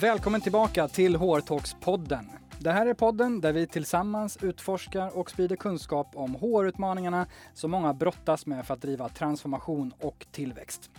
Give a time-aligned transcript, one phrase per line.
[0.00, 2.24] Välkommen tillbaka till HR-talks-podden.
[2.58, 7.94] Det här är podden där vi tillsammans utforskar och sprider kunskap om HR-utmaningarna som många
[7.94, 10.90] brottas med för att driva transformation och tillväxt.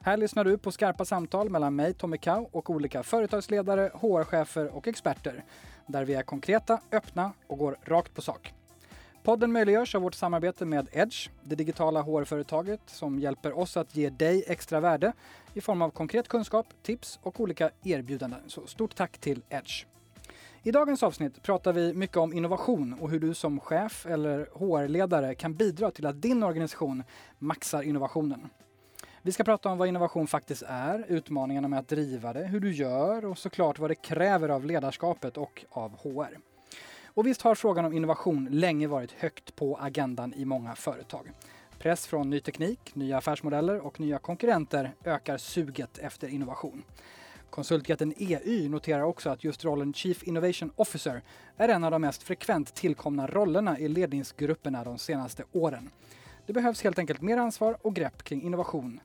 [0.00, 4.88] Här lyssnar du på skarpa samtal mellan mig, Tommy Kau, och olika företagsledare, HR-chefer och
[4.88, 5.44] experter.
[5.86, 8.54] Där vi är konkreta, öppna och går rakt på sak.
[9.24, 14.10] Podden möjliggörs av vårt samarbete med Edge, det digitala HR-företaget som hjälper oss att ge
[14.10, 15.12] dig extra värde
[15.54, 18.40] i form av konkret kunskap, tips och olika erbjudanden.
[18.46, 19.84] Så stort tack till Edge.
[20.62, 25.34] I dagens avsnitt pratar vi mycket om innovation och hur du som chef eller HR-ledare
[25.34, 27.02] kan bidra till att din organisation
[27.38, 28.48] maxar innovationen.
[29.22, 32.72] Vi ska prata om vad innovation faktiskt är, utmaningarna med att driva det, hur du
[32.72, 36.38] gör och såklart vad det kräver av ledarskapet och av HR.
[37.14, 41.30] Och visst har frågan om innovation länge varit högt på agendan i många företag.
[41.78, 46.82] Press från ny teknik, nya affärsmodeller och nya konkurrenter ökar suget efter innovation.
[47.50, 51.22] Konsultjätten EY noterar också att just rollen Chief Innovation Officer
[51.56, 55.90] är en av de mest frekvent tillkomna rollerna i ledningsgrupperna de senaste åren.
[56.46, 59.00] Det behövs helt enkelt mer ansvar och grepp kring innovation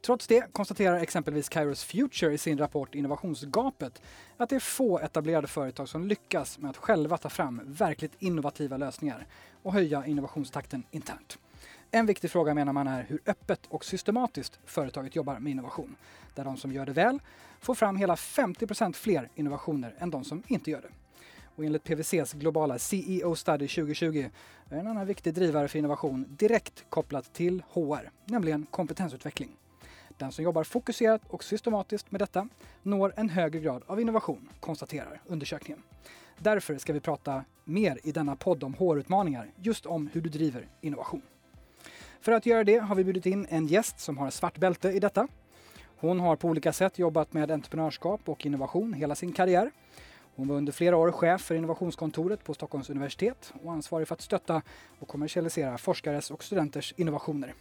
[0.00, 4.02] Trots det konstaterar exempelvis Kairos Future i sin rapport Innovationsgapet
[4.36, 8.76] att det är få etablerade företag som lyckas med att själva ta fram verkligt innovativa
[8.76, 9.26] lösningar
[9.62, 11.38] och höja innovationstakten internt.
[11.90, 15.96] En viktig fråga menar man är hur öppet och systematiskt företaget jobbar med innovation.
[16.34, 17.20] Där de som gör det väl
[17.60, 20.90] får fram hela 50% fler innovationer än de som inte gör det.
[21.56, 24.30] Och enligt PWCs globala CEO Study 2020
[24.70, 29.56] är en annan viktig drivare för innovation direkt kopplat till HR, nämligen kompetensutveckling.
[30.18, 32.48] Den som jobbar fokuserat och systematiskt med detta
[32.82, 35.82] når en högre grad av innovation, konstaterar undersökningen.
[36.38, 40.68] Därför ska vi prata mer i denna podd om HR-utmaningar, just om hur du driver
[40.80, 41.22] innovation.
[42.20, 45.00] För att göra det har vi bjudit in en gäst som har svart bälte i
[45.00, 45.28] detta.
[45.96, 49.70] Hon har på olika sätt jobbat med entreprenörskap och innovation hela sin karriär.
[50.36, 54.20] Hon var under flera år chef för innovationskontoret på Stockholms universitet och ansvarig för att
[54.20, 54.62] stötta
[54.98, 57.54] och kommersialisera forskares och studenters innovationer.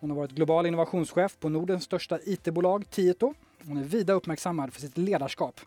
[0.00, 3.34] Hon har varit global innovationschef på Nordens största IT-bolag Tieto.
[3.66, 5.60] Hon är vida uppmärksammad för sitt ledarskap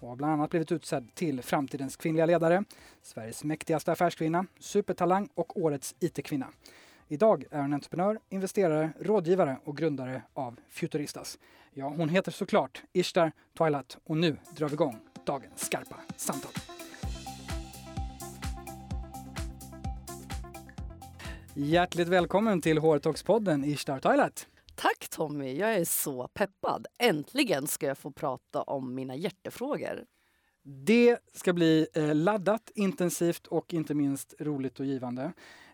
[0.00, 2.64] och har bland annat blivit utsedd till framtidens kvinnliga ledare,
[3.02, 6.46] Sveriges mäktigaste affärskvinna, supertalang och årets IT-kvinna.
[7.08, 11.38] Idag är hon entreprenör, investerare, rådgivare och grundare av Futuristas.
[11.74, 16.52] Ja, hon heter såklart Ishtar Twilight och nu drar vi igång dagens skarpa samtal.
[21.56, 24.48] Hjärtligt välkommen till HR-talks-podden Ishtar Toilet.
[24.74, 26.86] Tack Tommy, jag är så peppad.
[26.98, 30.04] Äntligen ska jag få prata om mina hjärtefrågor.
[30.62, 35.32] Det ska bli eh, laddat, intensivt och inte minst roligt och givande.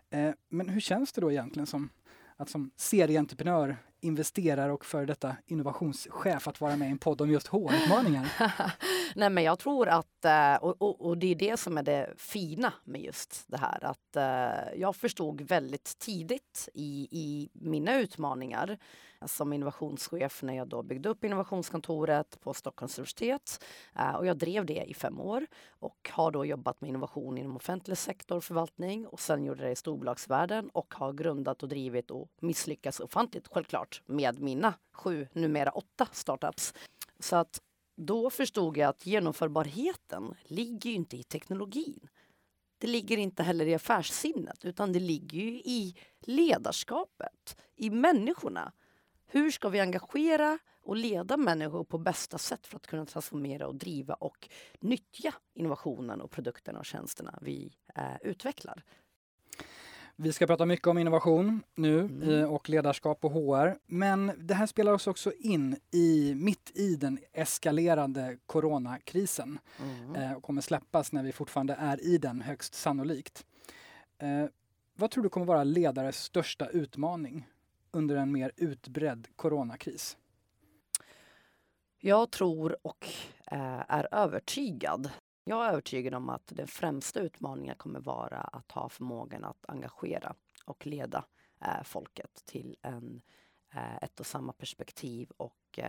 [0.09, 1.89] Eh, men hur känns det då egentligen som
[2.37, 7.29] att som serieentreprenör investerare och för detta innovationschef att vara med i en podd om
[7.29, 8.31] just HR-utmaningar?
[9.15, 12.13] Nej men jag tror att, eh, och, och, och, det är det som är det
[12.17, 18.77] fina med just det här, att eh, jag förstod väldigt tidigt i, i mina utmaningar
[19.25, 23.63] som innovationschef när jag då byggde upp innovationskontoret på Stockholms universitet.
[23.95, 27.55] Eh, och jag drev det i fem år och har då jobbat med innovation inom
[27.55, 32.29] offentlig sektor, förvaltning och sen gjorde det i storbolagsvärlden och har grundat och drivit och
[32.41, 36.73] misslyckats ofantligt självklart med mina sju, numera åtta startups.
[37.19, 37.61] Så att
[37.97, 42.07] då förstod jag att genomförbarheten ligger inte i teknologin.
[42.77, 48.71] Det ligger inte heller i affärssinnet utan det ligger i ledarskapet, i människorna.
[49.33, 53.75] Hur ska vi engagera och leda människor på bästa sätt för att kunna transformera och
[53.75, 54.49] driva och
[54.79, 58.83] nyttja innovationen och produkterna och tjänsterna vi eh, utvecklar?
[60.15, 62.49] Vi ska prata mycket om innovation nu mm.
[62.49, 63.77] Och ledarskap och HR.
[63.85, 69.59] Men det här spelar oss också in i, mitt i den eskalerande coronakrisen.
[69.79, 70.15] Mm.
[70.15, 73.45] Eh, och kommer släppas när vi fortfarande är i den högst sannolikt.
[74.17, 74.45] Eh,
[74.95, 77.47] vad tror du kommer vara ledares största utmaning
[77.91, 80.17] under en mer utbredd coronakris?
[81.97, 83.07] Jag tror och
[83.45, 85.11] eh, är övertygad
[85.43, 90.35] jag är övertygad om att den främsta utmaningen kommer vara att ha förmågan att engagera
[90.65, 91.25] och leda
[91.61, 93.21] eh, folket till en,
[93.73, 95.79] eh, ett och samma perspektiv och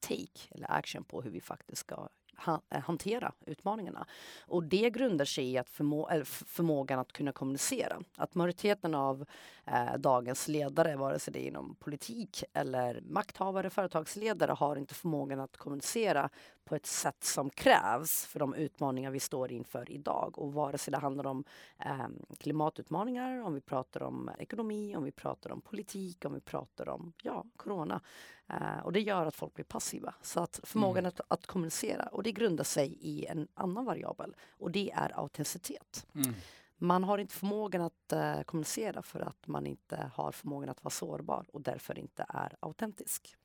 [0.00, 2.08] take eller action på hur vi faktiskt ska
[2.46, 4.06] Eh, hantera utmaningarna.
[4.46, 8.00] Och det grundar sig i att förmå förmågan att kunna kommunicera.
[8.16, 9.24] Att majoriteten av
[9.66, 15.40] eh, dagens ledare, vare sig det är inom politik eller makthavare, företagsledare, har inte förmågan
[15.40, 16.30] att kommunicera
[16.64, 20.38] på ett sätt som krävs för de utmaningar vi står inför idag.
[20.38, 21.44] Och vare sig det handlar om
[21.78, 26.88] eh, klimatutmaningar, om vi pratar om ekonomi, om vi pratar om politik, om vi pratar
[26.88, 28.00] om ja, corona.
[28.48, 30.14] Eh, och det gör att folk blir passiva.
[30.22, 31.08] Så att förmågan mm.
[31.08, 36.06] att, att, kommunicera, och det grundar sig i en annan variabel och det är autenticitet.
[36.14, 36.34] Mm.
[36.82, 40.90] Man har inte förmågan att uh, kommunicera för att man inte har förmågan att vara
[40.90, 43.36] sårbar och därför inte är autentisk.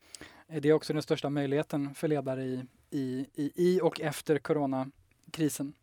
[0.48, 5.74] Är det också den största möjligheten för ledare i, i, i, i och efter coronakrisen?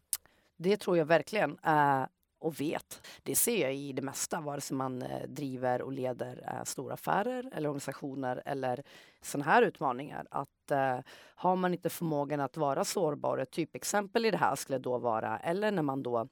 [0.57, 1.51] Det tror jag verkligen.
[1.51, 2.07] Uh,
[2.39, 3.07] och vet.
[3.23, 6.95] Det ser jag i det mesta, vare sig man uh, driver och leder uh, stora
[6.95, 8.83] affärer eller organisationer eller
[9.23, 10.27] sådana här utmaningar.
[10.31, 10.49] Att
[11.35, 15.39] har man inte förmågan att vara sårbar, ett typexempel i det här skulle då vara,
[15.39, 16.29] eller när man då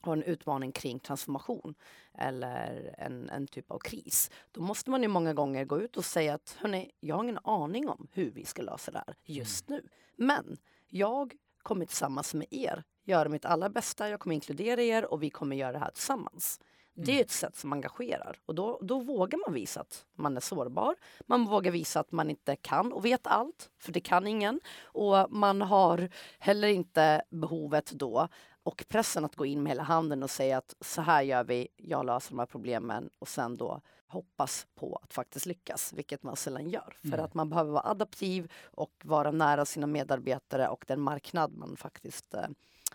[0.00, 1.74] har en utmaning kring transformation
[2.14, 6.04] eller en, en typ av kris, då måste man ju många gånger gå ut och
[6.04, 9.68] säga att hörni, jag har ingen aning om hur vi ska lösa det här just
[9.68, 9.80] mm.
[9.82, 9.88] nu.
[10.24, 10.56] Men
[10.88, 15.30] jag kommer tillsammans med er göra mitt allra bästa, jag kommer inkludera er och vi
[15.30, 16.60] kommer göra det här tillsammans.
[16.96, 17.06] Mm.
[17.06, 20.40] Det är ett sätt som engagerar och då, då vågar man visa att man är
[20.40, 20.94] sårbar.
[21.26, 24.60] Man vågar visa att man inte kan och vet allt, för det kan ingen.
[24.82, 28.28] Och man har heller inte behovet då
[28.62, 31.68] och pressen att gå in med hela handen och säga att så här gör vi,
[31.76, 36.36] jag löser de här problemen och sen då hoppas på att faktiskt lyckas, vilket man
[36.36, 36.96] sällan gör.
[37.04, 37.16] Mm.
[37.16, 41.76] För att man behöver vara adaptiv och vara nära sina medarbetare och den marknad man
[41.76, 42.34] faktiskt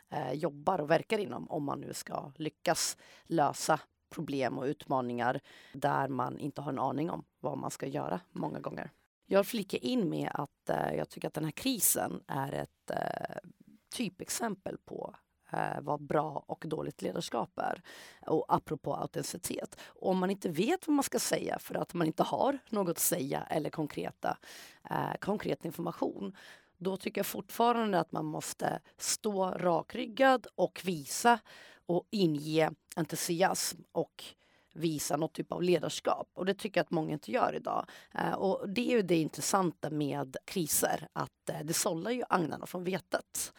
[0.09, 3.79] eh, jobbar och verkar inom om man nu ska lyckas lösa
[4.09, 5.41] problem och utmaningar
[5.73, 8.91] där man inte har en aning om vad man ska göra många gånger.
[9.25, 13.49] Jag flikar in med att eh, jag tycker att den här krisen är ett eh,
[13.95, 15.15] typexempel på
[15.51, 17.81] eh, vad bra och dåligt ledarskap är.
[18.25, 19.79] Och apropå autenticitet.
[19.85, 22.99] Om man inte vet vad man ska säga för att man inte har något att
[22.99, 24.37] säga eller konkreta,
[24.89, 26.35] eh, konkret information
[26.77, 31.39] då tycker jag fortfarande att man måste stå rakryggad och visa
[31.85, 34.23] och inge entusiasm och
[34.73, 36.29] visa något typ av ledarskap.
[36.33, 37.85] Och det tycker jag att många inte gör idag.
[38.13, 42.65] Eh, och det är ju det intressanta med kriser, att eh, det sållar ju agnarna
[42.65, 43.53] från vetet.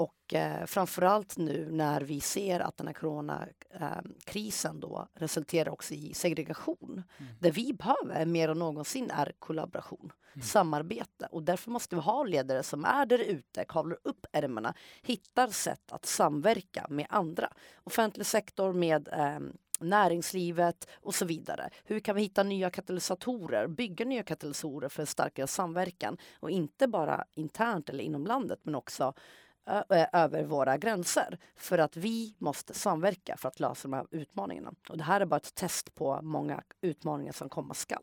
[0.00, 5.94] Och eh, framförallt nu när vi ser att den här coronakrisen eh, då resulterar också
[5.94, 7.02] i segregation.
[7.18, 7.32] Mm.
[7.40, 10.42] Det vi behöver mer än någonsin är kollaboration, mm.
[10.42, 15.48] samarbete och därför måste vi ha ledare som är där ute, kavlar upp ärmarna, hittar
[15.48, 17.52] sätt att samverka med andra.
[17.84, 19.40] Offentlig sektor med eh,
[19.80, 21.70] näringslivet och så vidare.
[21.84, 27.24] Hur kan vi hitta nya katalysatorer, bygga nya katalysatorer för starkare samverkan och inte bara
[27.34, 29.14] internt eller inom landet men också
[30.12, 34.72] över våra gränser för att vi måste samverka för att lösa de här utmaningarna.
[34.88, 38.02] Och det här är bara ett test på många utmaningar som komma skall.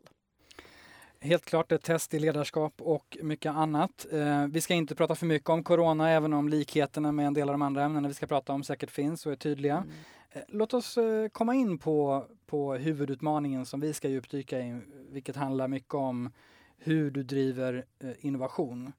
[1.20, 4.06] Helt klart ett test i ledarskap och mycket annat.
[4.12, 7.48] Eh, vi ska inte prata för mycket om corona, även om likheterna med en del
[7.48, 9.76] av de andra ämnena vi ska prata om säkert finns och är tydliga.
[9.76, 9.90] Mm.
[10.30, 14.80] Eh, låt oss eh, komma in på, på huvudutmaningen som vi ska djupdyka i,
[15.10, 16.30] vilket handlar mycket om
[16.76, 17.84] hur du driver
[18.20, 18.92] innovation.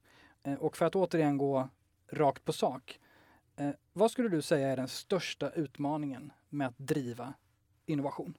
[0.58, 1.68] Och för att återigen gå
[2.12, 3.00] rakt på sak.
[3.56, 7.34] Eh, vad skulle du säga är den största utmaningen med att driva
[7.86, 8.34] innovation?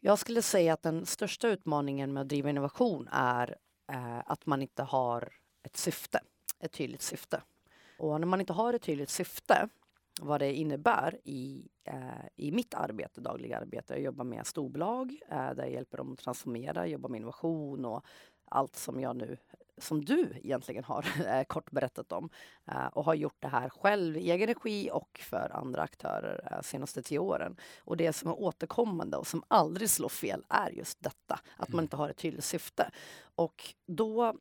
[0.00, 3.56] Jag skulle säga att den största utmaningen med att driva innovation är
[3.92, 5.32] eh, att man inte har
[5.62, 6.20] ett syfte,
[6.60, 7.42] ett tydligt syfte.
[7.98, 9.68] Och när man inte har ett tydligt syfte,
[10.20, 13.92] vad det innebär i, eh, i mitt arbete, dagliga arbete.
[13.92, 18.04] Jag jobbar med storbolag eh, där jag hjälper dem att transformera, jobbar med innovation och
[18.50, 19.36] allt som jag nu
[19.82, 22.30] som du egentligen har eh, kort berättat om
[22.66, 26.62] eh, och har gjort det här själv i egen regi och för andra aktörer eh,
[26.62, 27.56] senaste tio åren.
[27.78, 31.74] Och det som är återkommande och som aldrig slår fel är just detta, att man
[31.74, 31.82] mm.
[31.82, 32.90] inte har ett tydligt syfte.
[33.34, 34.34] Och då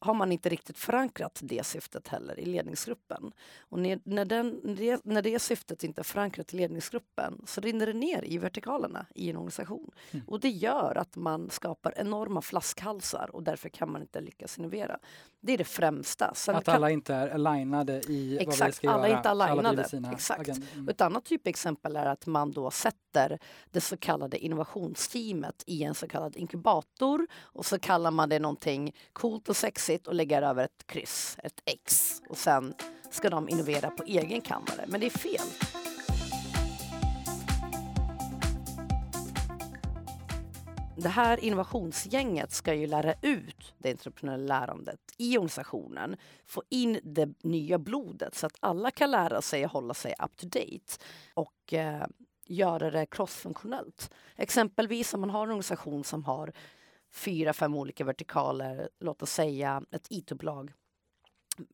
[0.00, 3.32] har man inte riktigt förankrat det syftet heller i ledningsgruppen.
[3.58, 4.60] Och när, den,
[5.04, 9.30] när det syftet inte är förankrat i ledningsgruppen så rinner det ner i vertikalerna i
[9.30, 9.90] en organisation.
[10.10, 10.24] Mm.
[10.28, 14.98] Och det gör att man skapar enorma flaskhalsar och därför kan man inte lyckas innovera.
[15.40, 16.34] Det är det främsta.
[16.34, 19.16] Sen att alla inte är alignade i exakt, vad vi ska alla göra.
[19.16, 19.86] Inte alignade.
[19.92, 20.48] Alla exakt.
[20.48, 20.88] Mm.
[20.88, 23.38] Ett annat typexempel är att man då sätter
[23.70, 28.94] det så kallade innovationsteamet i en så kallad inkubator och så kallar man det någonting
[29.12, 32.74] coolt och sexigt och lägger över ett kryss, ett X och sen
[33.10, 34.84] ska de innovera på egen kammare.
[34.86, 35.70] Men det är fel.
[41.02, 46.16] det här innovationsgänget ska ju lära ut det entreprenöriella lärandet i organisationen,
[46.46, 50.36] få in det nya blodet så att alla kan lära sig att hålla sig up
[50.36, 51.04] to date
[51.34, 52.06] och eh,
[52.46, 54.10] göra det crossfunktionellt.
[54.36, 56.52] Exempelvis om man har en organisation som har
[57.12, 60.72] fyra, fem olika vertikaler, låt oss säga ett IT-bolag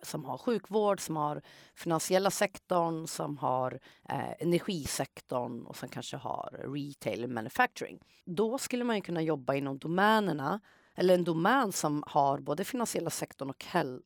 [0.02, 1.42] som har sjukvård, som har
[1.74, 8.00] finansiella sektorn, som har eh, energisektorn och som kanske har retail manufacturing.
[8.24, 10.60] Då skulle man kunna jobba inom domänerna
[10.94, 14.02] eller en domän som har både finansiella sektorn och häl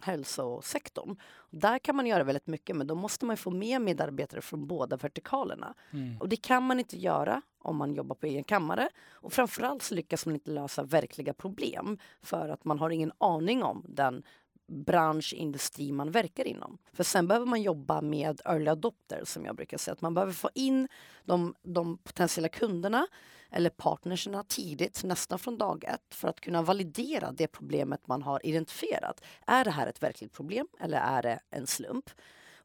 [0.00, 1.16] hälsosektorn.
[1.50, 4.96] Där kan man göra väldigt mycket men då måste man få med medarbetare från båda
[4.96, 5.74] vertikalerna.
[5.90, 6.20] Mm.
[6.20, 8.88] Och det kan man inte göra om man jobbar på egen kammare.
[9.10, 13.62] Och framförallt så lyckas man inte lösa verkliga problem för att man har ingen aning
[13.62, 14.22] om den
[14.70, 16.78] bransch, industri man verkar inom.
[16.92, 19.92] För sen behöver man jobba med early adopters som jag brukar säga.
[19.92, 20.88] Att man behöver få in
[21.24, 23.06] de, de potentiella kunderna
[23.50, 28.46] eller partnerserna tidigt, nästan från dag ett för att kunna validera det problemet man har
[28.46, 29.24] identifierat.
[29.46, 32.10] Är det här ett verkligt problem eller är det en slump?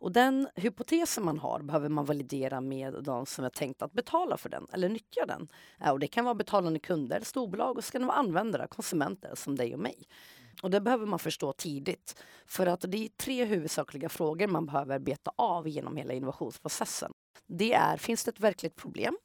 [0.06, 4.38] Och den hypotesen man har behöver man validera med de som är tänkt att betala
[4.38, 5.48] för den eller nyttja den.
[5.92, 9.56] Och det kan vara betalande kunder, storbolag och så kan det vara användare, konsumenter som
[9.56, 10.08] dig och mig.
[10.62, 12.24] Och det behöver man förstå tidigt.
[12.46, 17.14] För att det är tre huvudsakliga frågor man behöver beta av genom hela innovationsprocessen.
[17.48, 19.18] Det är, finns det ett verkligt problem?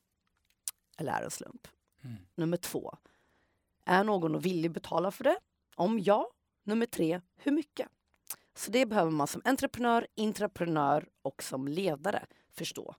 [0.99, 1.69] Eller är det en slump?
[2.05, 2.17] Mm.
[2.35, 2.97] Nummer två,
[3.85, 5.39] är någon villig betala för det?
[5.77, 6.31] Om ja,
[6.65, 7.89] nummer tre, hur mycket?
[8.55, 12.95] Så det behöver man som entreprenör, intraprenör och som ledare förstå.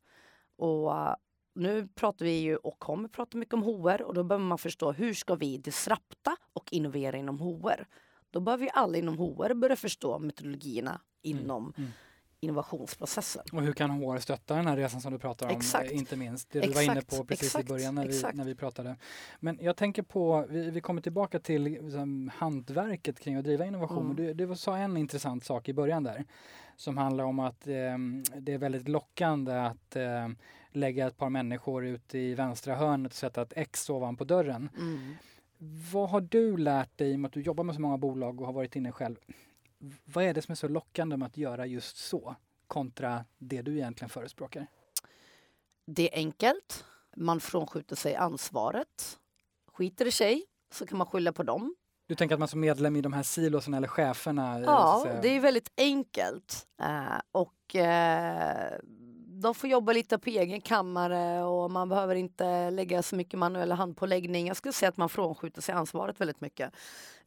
[0.58, 1.15] Och uh,
[1.55, 4.91] nu pratar vi ju och kommer prata mycket om HR och då behöver man förstå
[4.91, 7.88] hur ska vi disrupta och innovera inom HR?
[8.31, 11.89] Då behöver vi alla inom HR börja förstå metodologierna mm, inom mm.
[12.41, 13.43] Innovationsprocessen.
[13.51, 15.51] Och hur kan HR stötta den här resan som du pratar om?
[15.51, 15.91] Exakt.
[15.91, 16.88] Inte minst, det du exakt.
[16.88, 17.65] var inne på precis exakt.
[17.65, 18.95] i början när vi, när vi pratade.
[19.39, 24.05] Men jag tänker på, vi, vi kommer tillbaka till liksom, hantverket kring att driva innovation.
[24.05, 24.15] Mm.
[24.15, 26.25] Du, du sa en intressant sak i början där
[26.75, 27.98] som handlar om att eh,
[28.39, 30.27] det är väldigt lockande att eh,
[30.71, 34.69] lägga ett par människor ute i vänstra hörnet och sätta ett X ovanpå dörren.
[34.77, 35.15] Mm.
[35.93, 38.53] Vad har du lärt dig, med att du jobbar med så många bolag och har
[38.53, 39.15] varit inne själv?
[40.05, 42.35] Vad är det som är så lockande med att göra just så
[42.67, 44.67] kontra det du egentligen förespråkar?
[45.85, 46.85] Det är enkelt.
[47.15, 49.19] Man frånskjuter sig ansvaret.
[49.73, 51.75] Skiter det sig så kan man skylla på dem.
[52.07, 54.61] Du tänker att man som medlem i de här silosen eller cheferna?
[54.61, 56.67] Ja, det är väldigt enkelt.
[56.81, 58.79] Uh, och uh,
[59.41, 63.75] de får jobba lite på egen kammare och man behöver inte lägga så mycket manuella
[63.75, 64.47] handpåläggning.
[64.47, 66.73] Jag skulle säga att man frånskjuter sig ansvaret väldigt mycket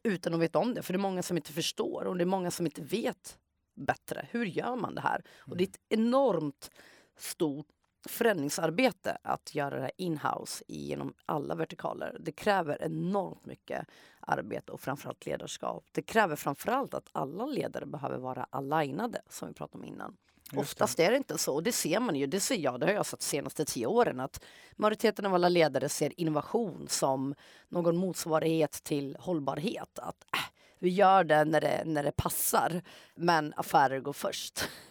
[0.04, 0.82] utan att veta om det.
[0.82, 3.38] För det är många som inte förstår och det är många som inte vet
[3.74, 4.28] bättre.
[4.30, 5.24] Hur gör man det här?
[5.38, 6.70] Och det är ett enormt
[7.16, 7.66] stort
[8.08, 12.16] förändringsarbete att göra det inhouse genom alla vertikaler.
[12.20, 13.86] Det kräver enormt mycket
[14.20, 15.84] arbete och framförallt ledarskap.
[15.92, 20.16] Det kräver framförallt att alla ledare behöver vara alignade som vi pratade om innan.
[20.52, 21.54] Oftast är det inte så.
[21.54, 22.26] Och det ser man ju.
[22.26, 22.80] Det ser jag.
[22.80, 24.20] Det har jag sett de senaste tio åren.
[24.20, 24.44] Att
[24.76, 27.34] majoriteten av alla ledare ser innovation som
[27.68, 29.98] någon motsvarighet till hållbarhet.
[29.98, 32.82] Att äh, vi gör det när, det när det passar,
[33.14, 34.68] men affärer går först.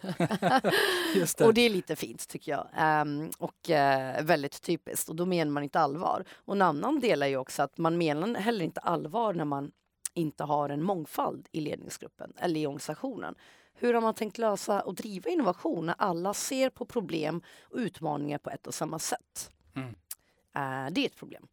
[1.36, 1.44] det.
[1.44, 3.02] Och det är lite fint tycker jag.
[3.02, 5.08] Um, och uh, väldigt typiskt.
[5.08, 6.24] Och då menar man inte allvar.
[6.34, 9.72] Och en annan del är ju också att man menar heller inte allvar när man
[10.14, 13.34] inte har en mångfald i ledningsgruppen eller i organisationen.
[13.74, 18.38] Hur har man tänkt lösa och driva innovation när alla ser på problem och utmaningar
[18.38, 19.50] på ett och samma sätt?
[19.74, 19.88] Mm.
[19.88, 21.48] Uh, det är ett problem.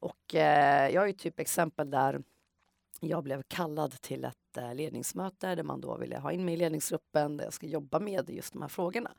[0.00, 2.22] Och uh, jag har ju typ exempel där
[3.00, 6.56] jag blev kallad till ett uh, ledningsmöte där man då ville ha in mig i
[6.56, 9.10] ledningsgruppen där jag ska jobba med just de här frågorna.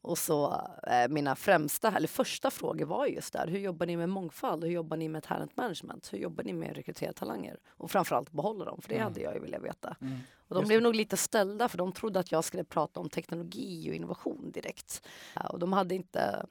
[0.00, 3.46] Och så eh, mina främsta, eller första frågor var just där.
[3.46, 4.64] Hur jobbar ni med mångfald?
[4.64, 6.12] Hur jobbar ni med talent management?
[6.12, 7.58] Hur jobbar ni med att rekrytera talanger?
[7.68, 9.04] Och framförallt behålla dem, för det mm.
[9.04, 9.96] hade jag ju velat veta.
[10.00, 10.18] Mm.
[10.48, 10.84] Och de just blev det.
[10.84, 15.06] nog lite ställda för de trodde att jag skulle prata om teknologi och innovation direkt.
[15.50, 16.46] Och de hade inte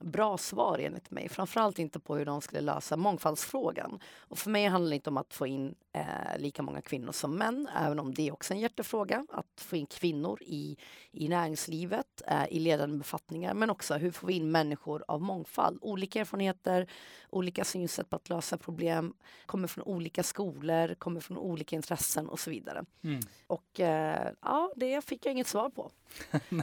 [0.00, 1.28] bra svar enligt mig.
[1.28, 4.00] Framförallt inte på hur de skulle lösa mångfaldsfrågan.
[4.18, 7.36] Och för mig handlar det inte om att få in eh, lika många kvinnor som
[7.36, 9.26] män, även om det är också en hjärtefråga.
[9.28, 10.76] Att få in kvinnor i,
[11.12, 15.78] i näringslivet, eh, i ledande befattningar, men också hur får vi in människor av mångfald?
[15.82, 16.86] Olika erfarenheter,
[17.30, 19.14] olika synsätt på att lösa problem,
[19.46, 22.84] kommer från olika skolor, kommer från olika intressen och så vidare.
[23.04, 23.20] Mm.
[23.46, 25.82] Och eh, ja, det fick jag inget svar på.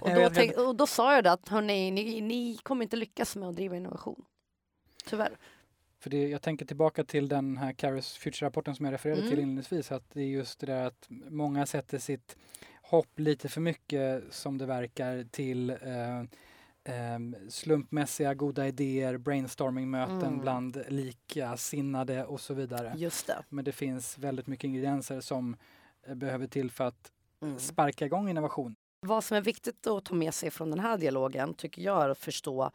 [0.02, 3.36] och, då tänk, och, då sa jag det att hörni, ni, ni kommer inte lyckas
[3.36, 4.26] med att driva innovation.
[5.06, 5.38] Tyvärr.
[6.04, 9.32] För det, jag tänker tillbaka till den här Caris Future-rapporten som jag refererade mm.
[9.32, 9.92] till inledningsvis.
[9.92, 12.38] Att det är just det där att många sätter sitt
[12.82, 16.20] hopp lite för mycket som det verkar till eh,
[16.84, 17.20] eh,
[17.50, 20.40] slumpmässiga goda idéer, brainstormingmöten mm.
[20.40, 22.94] bland likasinnade och så vidare.
[22.98, 23.44] Just det.
[23.50, 25.56] Men det finns väldigt mycket ingredienser som
[26.08, 27.60] eh, behöver till för att mm.
[27.60, 28.76] sparka igång innovation.
[29.00, 32.10] Vad som är viktigt att ta med sig från den här dialogen tycker jag är
[32.10, 32.72] att förstå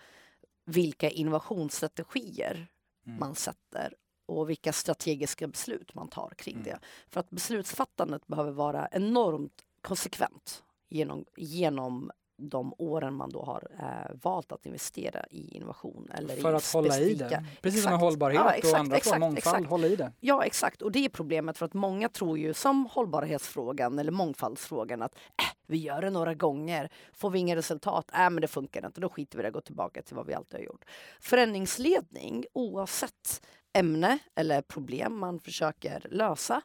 [0.65, 2.69] vilka innovationsstrategier
[3.09, 3.21] mm.
[3.21, 3.95] man sätter
[4.27, 6.65] och vilka strategiska beslut man tar kring mm.
[6.65, 6.79] det.
[7.09, 14.16] För att beslutsfattandet behöver vara enormt konsekvent genom, genom de åren man då har eh,
[14.23, 16.11] valt att investera i innovation.
[16.14, 17.95] Eller För i att hålla i det, precis exakt.
[17.95, 19.71] som hållbarhet ja, exakt, och andra exakt, mångfald, exakt.
[19.71, 20.12] hålla i det.
[20.21, 25.02] Ja exakt, och det är problemet för att många tror ju som hållbarhetsfrågan eller mångfaldsfrågan
[25.02, 28.87] att äh, vi gör det några gånger, får vi inga resultat, äh, men det funkar
[28.87, 30.85] inte, då skiter vi det och går tillbaka till vad vi alltid har gjort.
[31.21, 33.42] Förändringsledning, oavsett
[33.73, 36.62] ämne eller problem man försöker lösa,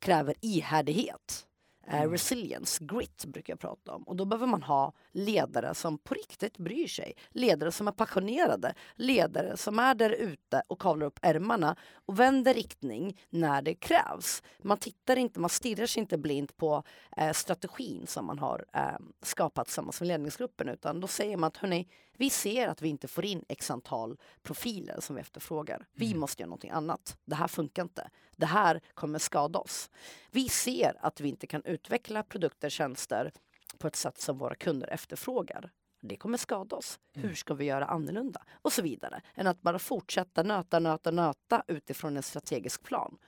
[0.00, 1.46] kräver ihärdighet.
[1.86, 2.10] Eh, mm.
[2.10, 4.02] resilience, grit brukar jag prata om.
[4.02, 7.12] Och då behöver man ha ledare som på riktigt bryr sig.
[7.30, 8.74] Ledare som är passionerade.
[8.94, 11.76] Ledare som är där ute och kavlar upp ärmarna
[12.06, 14.42] och vänder riktning när det krävs.
[14.62, 16.82] Man tittar inte, man stirrar sig inte blint på
[17.16, 18.82] eh, strategin som man har eh,
[19.22, 23.08] skapat tillsammans med ledningsgruppen utan då säger man att hörni, vi ser att vi inte
[23.08, 25.86] får in x antal profiler som vi efterfrågar.
[25.92, 26.20] Vi mm.
[26.20, 27.16] måste göra någonting annat.
[27.24, 28.10] Det här funkar inte.
[28.36, 29.90] Det här kommer skada oss.
[30.30, 33.32] Vi ser att vi inte kan utveckla produkter, tjänster
[33.78, 35.70] på ett sätt som våra kunder efterfrågar.
[36.00, 36.98] Det kommer skada oss.
[37.14, 37.28] Mm.
[37.28, 38.42] Hur ska vi göra annorlunda?
[38.62, 39.22] Och så vidare.
[39.34, 43.18] Än att bara fortsätta nöta, nöta, nöta utifrån en strategisk plan.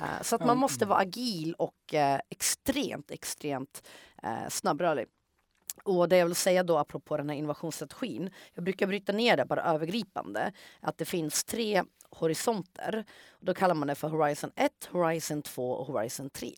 [0.00, 3.88] Uh, så att man måste vara agil och uh, extremt, extremt
[4.24, 5.06] uh, snabbrörlig.
[5.82, 9.44] Och det jag vill säga då apropå den här innovationsstrategin, jag brukar bryta ner det
[9.44, 13.04] bara övergripande, att det finns tre horisonter.
[13.40, 16.54] Då kallar man det för Horizon 1, Horizon 2 och Horizon 3.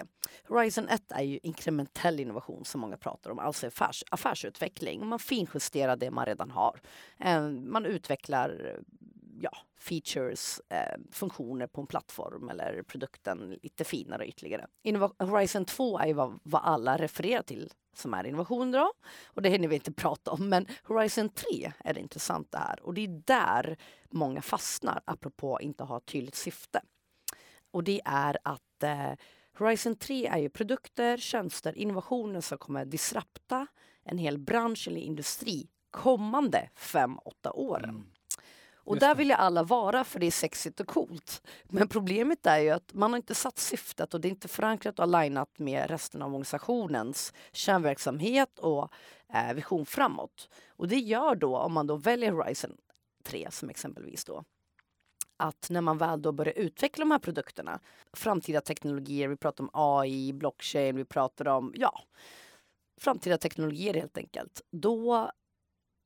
[0.48, 5.06] Horizon 1 är ju inkrementell innovation som många pratar om, alltså affärs, affärsutveckling.
[5.06, 6.80] Man finjusterar det man redan har.
[7.18, 8.80] Eh, man utvecklar
[9.40, 14.66] ja, features, eh, funktioner på en plattform eller produkten lite finare ytterligare.
[14.82, 18.92] Innova Horizon 2 är ju vad, vad alla refererar till som är innovation då.
[19.26, 20.48] Och det hinner vi inte prata om.
[20.48, 22.82] Men Horizon 3 är det intressanta här.
[22.82, 23.76] Och det är där
[24.10, 26.80] många fastnar, apropå inte ha ett tydligt syfte.
[27.70, 29.12] Och det är att eh,
[29.58, 33.66] Horizon 3 är ju produkter, tjänster, innovationer som kommer disrupta
[34.04, 37.90] en hel bransch eller industri kommande fem, åtta åren.
[37.90, 38.06] Mm.
[38.86, 41.42] Och där vill ju alla vara för det är sexigt och coolt.
[41.64, 44.98] Men problemet är ju att man har inte satt syftet och det är inte förankrat
[44.98, 48.92] och alignat med resten av organisationens kärnverksamhet och
[49.34, 50.48] eh, vision framåt.
[50.68, 52.76] Och det gör då, om man då väljer Horizon
[53.24, 54.44] 3 som exempelvis då,
[55.36, 57.80] att när man väl då börjar utveckla de här produkterna,
[58.12, 62.02] framtida teknologier, vi pratar om AI, blockchain, vi pratar om, ja,
[63.00, 65.30] framtida teknologier helt enkelt, då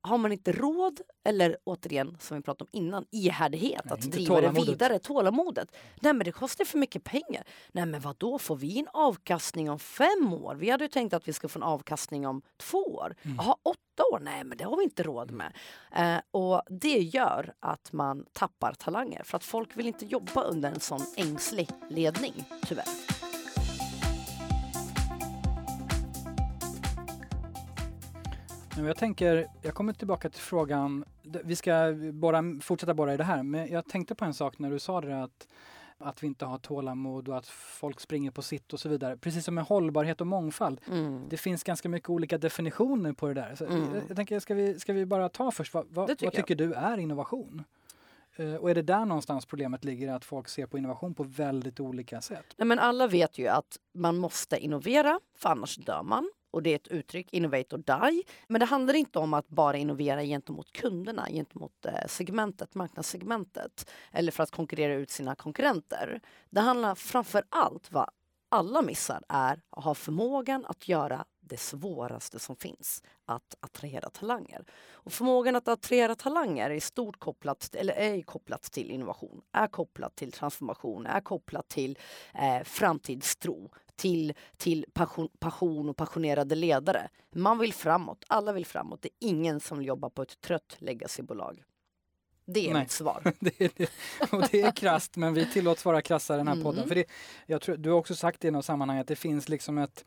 [0.03, 4.41] har man inte råd, eller återigen som vi pratade om innan, ihärdighet Nej, att driva
[4.41, 5.77] det vidare, tålamodet.
[6.01, 7.45] Nej men det kostar för mycket pengar.
[7.73, 10.55] Nej men vad då får vi en avkastning om fem år?
[10.55, 13.15] Vi hade ju tänkt att vi ska få en avkastning om två år.
[13.23, 13.37] Mm.
[13.37, 14.21] Jaha, åtta år?
[14.21, 15.53] Nej men det har vi inte råd med.
[15.93, 20.71] Eh, och det gör att man tappar talanger för att folk vill inte jobba under
[20.71, 23.20] en sån ängslig ledning, tyvärr.
[28.87, 33.43] Jag tänker, jag kommer tillbaka till frågan, vi ska bara fortsätta bara i det här,
[33.43, 35.47] men jag tänkte på en sak när du sa det att
[36.01, 39.17] att vi inte har tålamod och att folk springer på sitt och så vidare.
[39.17, 40.81] Precis som med hållbarhet och mångfald.
[40.89, 41.29] Mm.
[41.29, 43.55] Det finns ganska mycket olika definitioner på det där.
[43.55, 43.95] Så mm.
[43.95, 46.55] jag, jag, tänker, ska vi, ska vi bara ta först, vad, vad, tycker, vad tycker
[46.55, 47.65] du är innovation?
[48.41, 51.81] Uh, och är det där någonstans problemet ligger, att folk ser på innovation på väldigt
[51.81, 52.55] olika sätt?
[52.57, 56.71] Nej, men alla vet ju att man måste innovera, för annars dör man och det
[56.71, 58.23] är ett uttryck, innovate or die.
[58.49, 64.33] Men det handlar inte om att bara innovera gentemot kunderna, gentemot eh, segmentet, marknadssegmentet eller
[64.33, 66.21] för att konkurrera ut sina konkurrenter.
[66.51, 68.11] Det handlar framför allt vad
[68.49, 74.65] alla missar är att ha förmågan att göra det svåraste som finns, att attrahera talanger.
[74.93, 80.17] Och förmågan att attrahera talanger är stort kopplat, eller är kopplat till innovation, är kopplat
[80.17, 81.99] till transformation, är kopplat till
[82.35, 87.09] eh, framtidstro, till, till passion, passion och passionerade ledare.
[87.35, 89.03] Man vill framåt, alla vill framåt.
[89.03, 91.65] Det är ingen som vill jobba på ett trött legacybolag.
[92.45, 92.83] Det är Nej.
[92.83, 93.33] mitt svar.
[93.41, 93.91] det, är det.
[94.33, 96.65] Och det är krasst, men vi tillåts vara krassa i den här mm.
[96.65, 96.89] podden.
[96.89, 97.05] För det,
[97.47, 100.05] jag tror, du har också sagt i något sammanhang att det finns liksom ett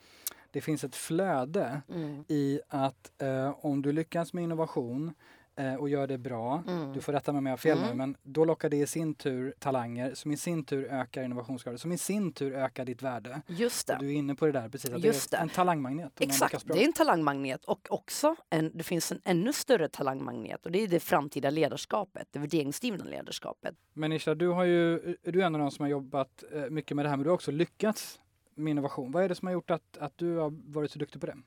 [0.53, 2.23] det finns ett flöde mm.
[2.27, 5.13] i att eh, om du lyckas med innovation
[5.55, 6.93] eh, och gör det bra, mm.
[6.93, 7.89] du får rätta mig om jag har fel mm.
[7.89, 11.79] nu, men då lockar det i sin tur talanger som i sin tur ökar innovationsgraden,
[11.79, 13.41] som i sin tur ökar ditt värde.
[13.47, 13.93] Just det.
[13.93, 16.11] Och du är inne på det där precis, att Just det är en talangmagnet.
[16.19, 20.71] Exakt, det är en talangmagnet och också en, det finns en ännu större talangmagnet och
[20.71, 23.75] det är det framtida ledarskapet, det värderingsdrivna ledarskapet.
[23.93, 26.95] Men Isha, du, har ju, du är en av de som har jobbat eh, mycket
[26.95, 28.19] med det här, men du har också lyckats
[28.55, 29.11] med innovation.
[29.11, 31.37] Vad är det som har gjort att, att du har varit så duktig på det?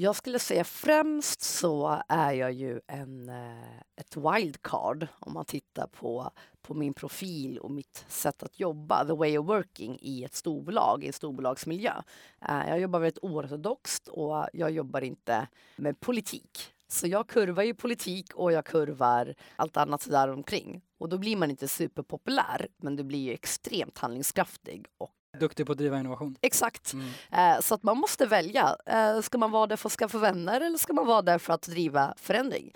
[0.00, 5.86] Jag skulle säga främst så är jag ju en, eh, ett wildcard om man tittar
[5.86, 6.30] på,
[6.62, 11.04] på min profil och mitt sätt att jobba, the way of working i ett storbolag,
[11.04, 11.92] i en storbolagsmiljö.
[12.48, 16.74] Eh, jag jobbar väldigt oortodoxt och jag jobbar inte med politik.
[16.88, 20.82] Så jag kurvar ju politik och jag kurvar allt annat där omkring.
[20.98, 25.72] Och då blir man inte superpopulär, men du blir ju extremt handlingskraftig och Duktig på
[25.72, 26.36] att driva innovation.
[26.40, 26.92] Exakt.
[26.92, 27.08] Mm.
[27.32, 28.76] Eh, så att man måste välja.
[28.86, 31.52] Eh, ska man vara där för att skaffa vänner eller ska man vara där för
[31.52, 32.72] att driva förändring?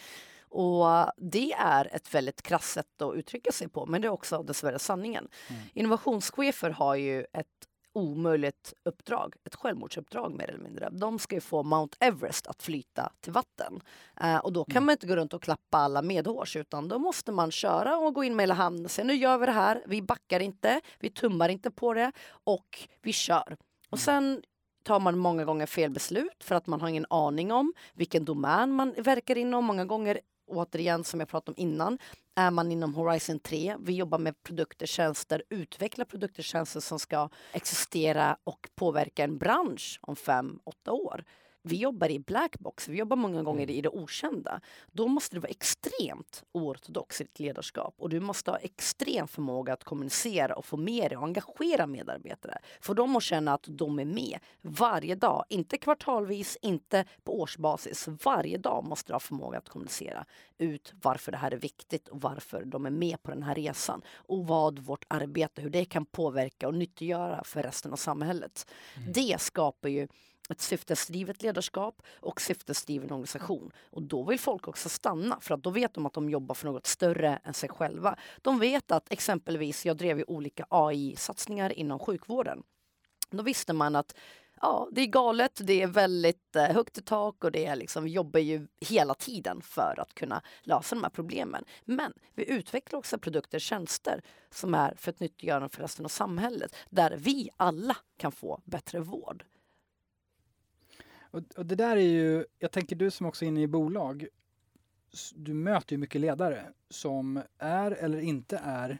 [0.49, 0.87] Och
[1.17, 4.79] det är ett väldigt krasst sätt att uttrycka sig på, men det är också dessvärre
[4.79, 5.29] sanningen.
[5.49, 5.63] Mm.
[5.75, 7.47] Innovationschefer har ju ett
[7.93, 10.89] omöjligt uppdrag, ett självmordsuppdrag mer eller mindre.
[10.91, 13.81] De ska ju få Mount Everest att flyta till vatten.
[14.21, 14.87] Eh, och då kan mm.
[14.87, 18.25] man inte gå runt och klappa alla medhårs utan då måste man köra och gå
[18.25, 21.11] in med hela handen och säga nu gör vi det här, vi backar inte, vi
[21.11, 22.13] tummar inte på det
[22.45, 23.57] och vi kör.
[23.91, 24.05] Och mm.
[24.05, 24.43] sen
[24.83, 28.73] tar man många gånger fel beslut för att man har ingen aning om vilken domän
[28.73, 29.65] man verkar inom.
[29.65, 30.21] Många gånger
[30.53, 31.99] återigen som jag pratade om innan,
[32.35, 33.77] är man inom Horizon 3.
[33.81, 39.99] Vi jobbar med produkter, tjänster, utvecklar produkter, tjänster som ska existera och påverka en bransch
[40.03, 41.25] om fem, åtta år
[41.63, 43.77] vi jobbar i blackbox, vi jobbar många gånger mm.
[43.77, 44.61] i det okända.
[44.93, 49.73] Då måste du vara extremt oortodox i ditt ledarskap och du måste ha extrem förmåga
[49.73, 52.59] att kommunicera och få med dig och engagera medarbetare.
[52.81, 58.09] För dem att känna att de är med varje dag, inte kvartalvis, inte på årsbasis.
[58.25, 60.25] Varje dag måste du ha förmåga att kommunicera
[60.59, 64.03] ut varför det här är viktigt och varför de är med på den här resan
[64.15, 68.67] och vad vårt arbete, hur det kan påverka och nyttiggöra för resten av samhället.
[68.97, 69.13] Mm.
[69.13, 70.09] Det skapar ju
[70.53, 73.73] ett syftesdrivet ledarskap och syftesdriven organisation.
[73.91, 76.67] Och då vill folk också stanna för att då vet de att de jobbar för
[76.67, 78.17] något större än sig själva.
[78.43, 82.63] De vet att exempelvis, jag drev ju olika AI-satsningar inom sjukvården.
[83.31, 84.15] Då visste man att
[84.61, 88.05] ja, det är galet, det är väldigt eh, högt i tak och det är liksom,
[88.05, 91.65] vi jobbar ju hela tiden för att kunna lösa de här problemen.
[91.85, 96.09] Men vi utvecklar också produkter och tjänster som är för ett nyttiggörande för resten av
[96.09, 99.45] samhället där vi alla kan få bättre vård.
[101.33, 104.27] Och, och, det där är ju, jag tänker du som också är inne i bolag,
[105.35, 108.99] du möter ju mycket ledare som är eller inte är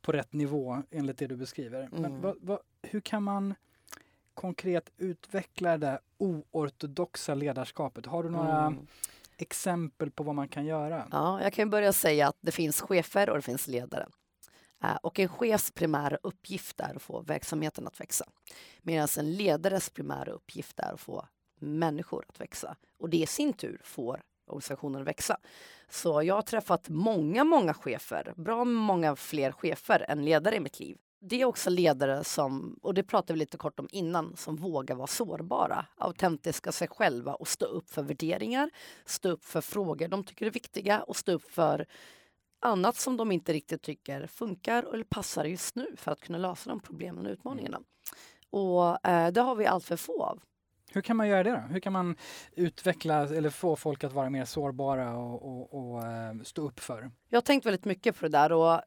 [0.00, 1.82] på rätt nivå enligt det du beskriver.
[1.82, 2.02] Mm.
[2.02, 3.54] Men vad, vad, hur kan man
[4.34, 8.06] konkret utveckla det oortodoxa ledarskapet?
[8.06, 8.86] Har du några mm.
[9.36, 11.08] exempel på vad man kan göra?
[11.10, 14.06] Ja, jag kan börja säga att det finns chefer och det finns ledare.
[14.82, 18.24] Eh, och en chefs primära uppgift är att få verksamheten att växa.
[18.82, 21.26] Medan en ledares primära uppgift är att få
[21.60, 22.76] människor att växa.
[22.98, 25.36] Och det i sin tur får organisationen att växa.
[25.88, 30.80] Så jag har träffat många, många chefer, bra många fler chefer än ledare i mitt
[30.80, 30.98] liv.
[31.20, 34.94] Det är också ledare som, och det pratade vi lite kort om innan, som vågar
[34.94, 38.70] vara sårbara, autentiska sig själva och stå upp för värderingar,
[39.04, 41.86] stå upp för frågor de tycker är viktiga och stå upp för
[42.60, 46.70] annat som de inte riktigt tycker funkar eller passar just nu för att kunna lösa
[46.70, 47.80] de problemen och utmaningarna.
[48.50, 50.42] Och eh, det har vi allt för få av.
[50.92, 51.56] Hur kan man göra det då?
[51.56, 52.16] Hur kan man
[52.52, 57.10] utveckla eller få folk att vara mer sårbara och, och, och eh, stå upp för?
[57.28, 58.80] Jag har tänkt väldigt mycket på det där och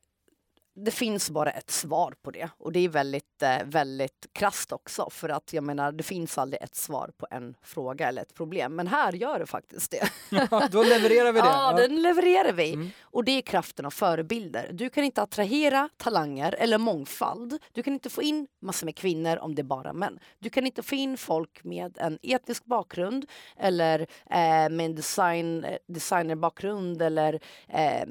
[0.86, 5.10] det finns bara ett svar på det och det är väldigt, eh, väldigt krast också
[5.10, 8.76] för att jag menar det finns aldrig ett svar på en fråga eller ett problem
[8.76, 10.10] men här gör det faktiskt det.
[10.52, 11.46] Ja, då levererar vi det.
[11.50, 11.88] Ja, ja.
[11.88, 12.74] den levererar vi.
[12.74, 12.90] Mm.
[13.02, 14.70] Och det är kraften av förebilder.
[14.74, 17.60] Du kan inte attrahera talanger eller mångfald.
[17.74, 20.20] Du kan inte få in massor med kvinnor om det är bara män.
[20.40, 23.26] Du kan inte få in folk med en etnisk bakgrund
[23.58, 28.06] eller eh, med en design, eh, designerbakgrund eller eh,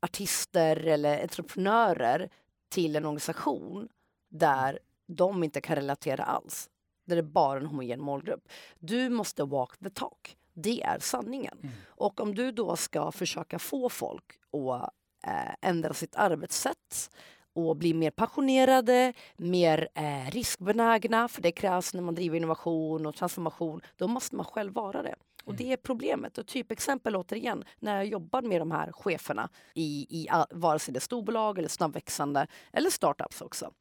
[0.00, 2.30] artister eller entreprenörer
[2.68, 3.88] till en organisation
[4.28, 6.70] där de inte kan relatera alls.
[7.04, 8.48] Där det är bara en homogen målgrupp.
[8.78, 10.36] Du måste walk the talk.
[10.54, 11.58] Det är sanningen.
[11.62, 11.74] Mm.
[11.86, 14.90] Och om du då ska försöka få folk att
[15.26, 17.10] äh, ändra sitt arbetssätt
[17.52, 23.14] och bli mer passionerade, mer eh, riskbenägna, för det krävs när man driver innovation och
[23.14, 23.80] transformation.
[23.96, 25.14] Då måste man själv vara det.
[25.48, 26.38] Och det är problemet.
[26.38, 30.98] Och typexempel återigen, när jag jobbar med de här cheferna i, i vare sig det
[30.98, 33.72] är storbolag eller snabbväxande eller startups också.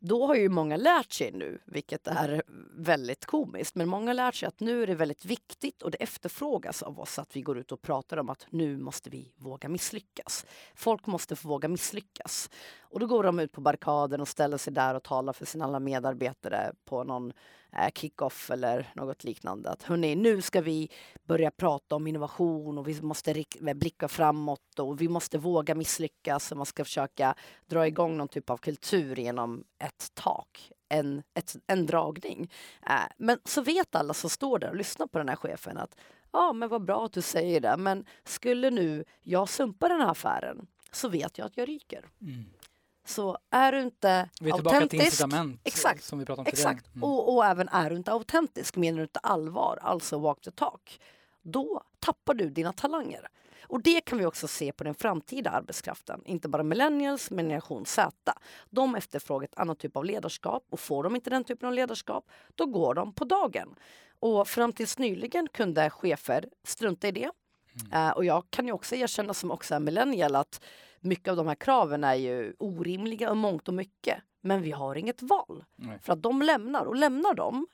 [0.00, 2.42] Då har ju många lärt sig nu, vilket är
[2.74, 6.02] väldigt komiskt, men många har lärt sig att nu är det väldigt viktigt och det
[6.02, 9.68] efterfrågas av oss att vi går ut och pratar om att nu måste vi våga
[9.68, 10.46] misslyckas.
[10.74, 12.50] Folk måste få våga misslyckas.
[12.80, 15.64] Och då går de ut på barrikaden och ställer sig där och talar för sina
[15.64, 17.32] alla medarbetare på någon
[17.72, 19.70] eh, kick-off eller något liknande.
[19.70, 20.90] Att hörni, nu ska vi
[21.24, 26.56] börja prata om innovation och vi måste blicka framåt och vi måste våga misslyckas och
[26.56, 27.34] man ska försöka
[27.66, 32.52] dra igång någon typ av kultur genom ett tak en, ett, en dragning.
[32.86, 35.96] Eh, men så vet alla som står där och lyssnar på den här chefen att
[36.32, 40.10] ja, men vad bra att du säger det, men skulle nu jag sumpa den här
[40.10, 42.06] affären så vet jag att jag ryker.
[42.20, 42.44] Mm.
[43.04, 45.04] Så är du inte vi är autentisk...
[45.04, 47.04] incitament exakt, som vi pratade om Exakt, mm.
[47.04, 51.00] och, och, även är du inte autentisk, menar du inte allvar, alltså walk the talk,
[51.42, 53.28] då tappar du dina talanger.
[53.68, 56.22] Och det kan vi också se på den framtida arbetskraften.
[56.24, 58.32] Inte bara millennials, men generation Z.
[58.70, 62.30] De efterfrågar ett annat typ av ledarskap och får de inte den typen av ledarskap,
[62.54, 63.74] då går de på dagen.
[64.20, 67.30] Och fram tills nyligen kunde chefer strunta i det.
[67.90, 68.06] Mm.
[68.06, 70.64] Uh, och jag kan ju också erkänna som också är millennial att
[71.00, 74.18] mycket av de här kraven är ju orimliga och mångt och mycket.
[74.40, 75.64] Men vi har inget val.
[75.76, 75.98] Nej.
[76.02, 77.66] För att de lämnar och lämnar de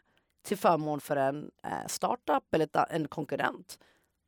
[0.43, 3.79] till förmån för en eh, startup eller en konkurrent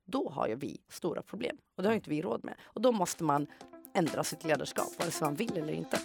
[0.07, 1.57] då har ju vi stora problem.
[1.77, 2.55] Och det har inte vi råd med.
[2.62, 3.47] Och då måste man
[3.95, 5.99] ändra sitt ledarskap, vare sig man vill eller inte.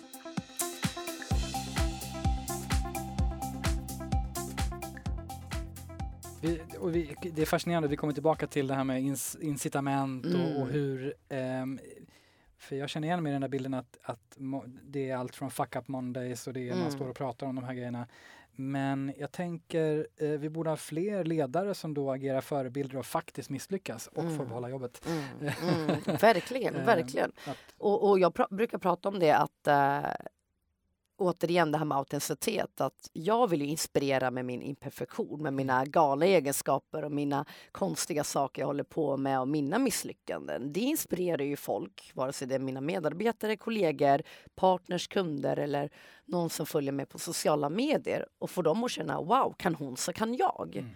[6.41, 9.01] Vi, vi, det är fascinerande, vi kommer tillbaka till det här med
[9.41, 10.41] incitament mm.
[10.41, 10.73] och, och, mm.
[10.73, 11.79] hur um,
[12.57, 14.37] för jag känner igen mig i den där bilden att, att
[14.83, 16.79] det är allt från fuck up mondays och det är mm.
[16.79, 18.07] man står och pratar om de här grejerna.
[18.55, 23.49] Men jag tänker eh, vi borde ha fler ledare som då agerar förebilder och faktiskt
[23.49, 24.37] misslyckas och mm.
[24.37, 25.07] får behålla jobbet.
[25.07, 25.53] Mm.
[25.63, 25.97] Mm.
[26.21, 27.31] Verkligen, eh, verkligen.
[27.77, 30.09] Och, och jag pr brukar prata om det att eh,
[31.21, 32.81] återigen det här med autenticitet.
[32.81, 38.62] Att jag vill inspirera med min imperfektion, med mina galna egenskaper och mina konstiga saker
[38.62, 40.73] jag håller på med och mina misslyckanden.
[40.73, 44.21] Det inspirerar ju folk, vare sig det är mina medarbetare, kollegor,
[44.55, 45.89] partners, kunder eller
[46.25, 49.97] någon som följer mig på sociala medier och får dem att känna wow, kan hon
[49.97, 50.75] så kan jag.
[50.75, 50.89] Mm.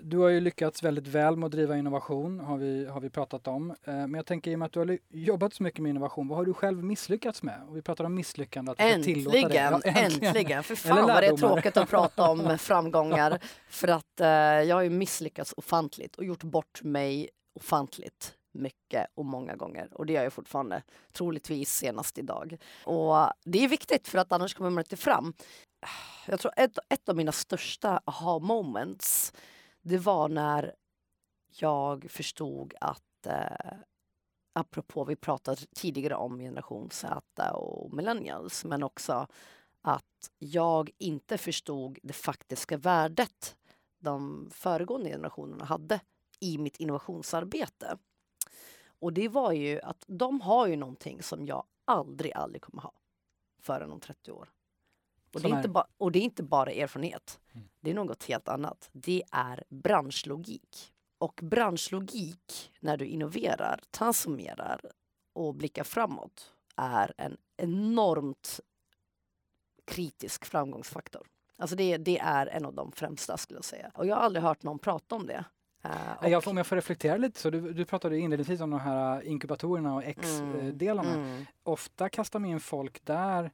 [0.00, 3.46] Du har ju lyckats väldigt väl med att driva innovation, har vi, har vi pratat
[3.48, 3.70] om.
[3.70, 6.28] Eh, men jag tänker i och med att du har jobbat så mycket med innovation,
[6.28, 7.62] vad har du själv misslyckats med?
[7.68, 8.72] Och vi pratar om misslyckande.
[8.72, 10.62] Att äntligen, ja, äntligen!
[10.62, 13.40] För fan vad det är tråkigt att prata om framgångar.
[13.68, 14.28] För att eh,
[14.68, 19.88] jag har ju misslyckats ofantligt och gjort bort mig ofantligt mycket och många gånger.
[19.92, 22.56] Och det gör jag fortfarande, troligtvis senast idag.
[22.84, 25.32] Och det är viktigt för att annars kommer man inte fram.
[26.26, 29.32] Jag tror ett, ett av mina största aha moments
[29.82, 30.74] det var när
[31.58, 33.78] jag förstod att eh,
[34.52, 39.26] apropå vi pratade tidigare om generation Z och millennials men också
[39.82, 43.56] att jag inte förstod det faktiska värdet
[43.98, 46.00] de föregående generationerna hade
[46.40, 47.98] i mitt innovationsarbete.
[48.98, 52.92] Och det var ju att de har ju någonting som jag aldrig, aldrig kommer ha
[53.62, 54.50] förrän om 30 år.
[55.34, 57.40] Och det, är inte och det är inte bara erfarenhet.
[57.52, 57.68] Mm.
[57.80, 58.90] Det är något helt annat.
[58.92, 60.92] Det är branschlogik.
[61.18, 64.80] Och branschlogik, när du innoverar, transformerar
[65.32, 68.60] och blickar framåt, är en enormt
[69.86, 71.26] kritisk framgångsfaktor.
[71.58, 73.90] Alltså det, det är en av de främsta skulle jag säga.
[73.94, 75.44] Och jag har aldrig hört någon prata om det.
[75.84, 79.22] Uh, jag, om jag får reflektera lite så, du, du pratade inledningsvis om de här
[79.22, 81.14] inkubatorerna och X-delarna.
[81.14, 81.46] Mm, mm.
[81.62, 83.50] Ofta kastar man in folk där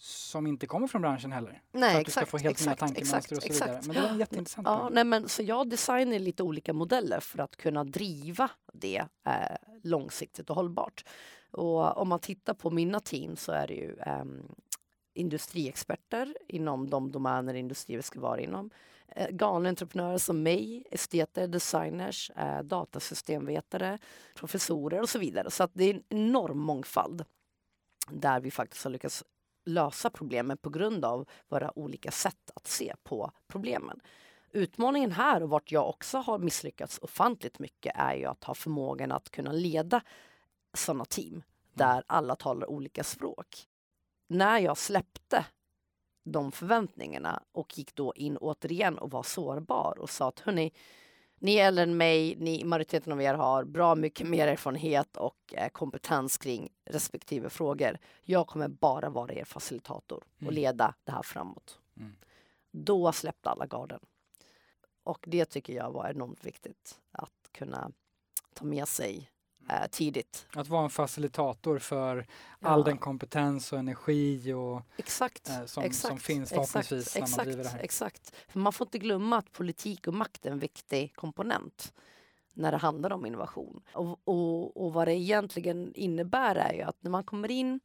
[0.00, 1.62] som inte kommer från branschen heller.
[1.72, 3.70] Nej, för att exakt, du ska få helt nya tankemönster och så exakt.
[3.70, 3.82] vidare.
[3.86, 4.66] Men det var jätteintressant.
[4.66, 9.56] Ja, nej, men, så jag designar lite olika modeller för att kunna driva det eh,
[9.82, 11.04] långsiktigt och hållbart.
[11.50, 14.24] Och om man tittar på mina team så är det ju eh,
[15.14, 18.70] industriexperter inom de domäner industrier ska vara inom.
[19.08, 23.98] Eh, galna entreprenörer som mig, esteter, designers, eh, datasystemvetare,
[24.34, 25.50] professorer och så vidare.
[25.50, 27.24] Så att det är en enorm mångfald
[28.10, 29.24] där vi faktiskt har lyckats
[29.68, 34.00] lösa problemen på grund av våra olika sätt att se på problemen.
[34.52, 39.12] Utmaningen här och vart jag också har misslyckats ofantligt mycket är ju att ha förmågan
[39.12, 40.00] att kunna leda
[40.74, 41.42] sådana team
[41.74, 43.68] där alla talar olika språk.
[44.28, 45.46] När jag släppte
[46.24, 50.72] de förväntningarna och gick då in återigen och var sårbar och sa att hörni,
[51.38, 55.54] ni är äldre än mig, ni, majoriteten av er har bra mycket mer erfarenhet och
[55.54, 57.98] eh, kompetens kring respektive frågor.
[58.22, 60.54] Jag kommer bara vara er facilitator och mm.
[60.54, 61.78] leda det här framåt.
[61.96, 62.16] Mm.
[62.70, 64.00] Då släppte alla garden.
[65.04, 67.92] Och det tycker jag var enormt viktigt att kunna
[68.54, 69.30] ta med sig
[69.90, 70.46] tidigt.
[70.52, 72.26] Att vara en facilitator för
[72.60, 72.68] ja.
[72.68, 77.36] all den kompetens och energi och, exakt, eh, som, exakt, som finns förhoppningsvis exakt, när
[77.36, 77.78] man driver det här.
[77.78, 78.34] Exakt.
[78.48, 81.92] För man får inte glömma att politik och makt är en viktig komponent
[82.54, 83.82] när det handlar om innovation.
[83.92, 87.80] Och, och, och vad det egentligen innebär är ju att när man kommer in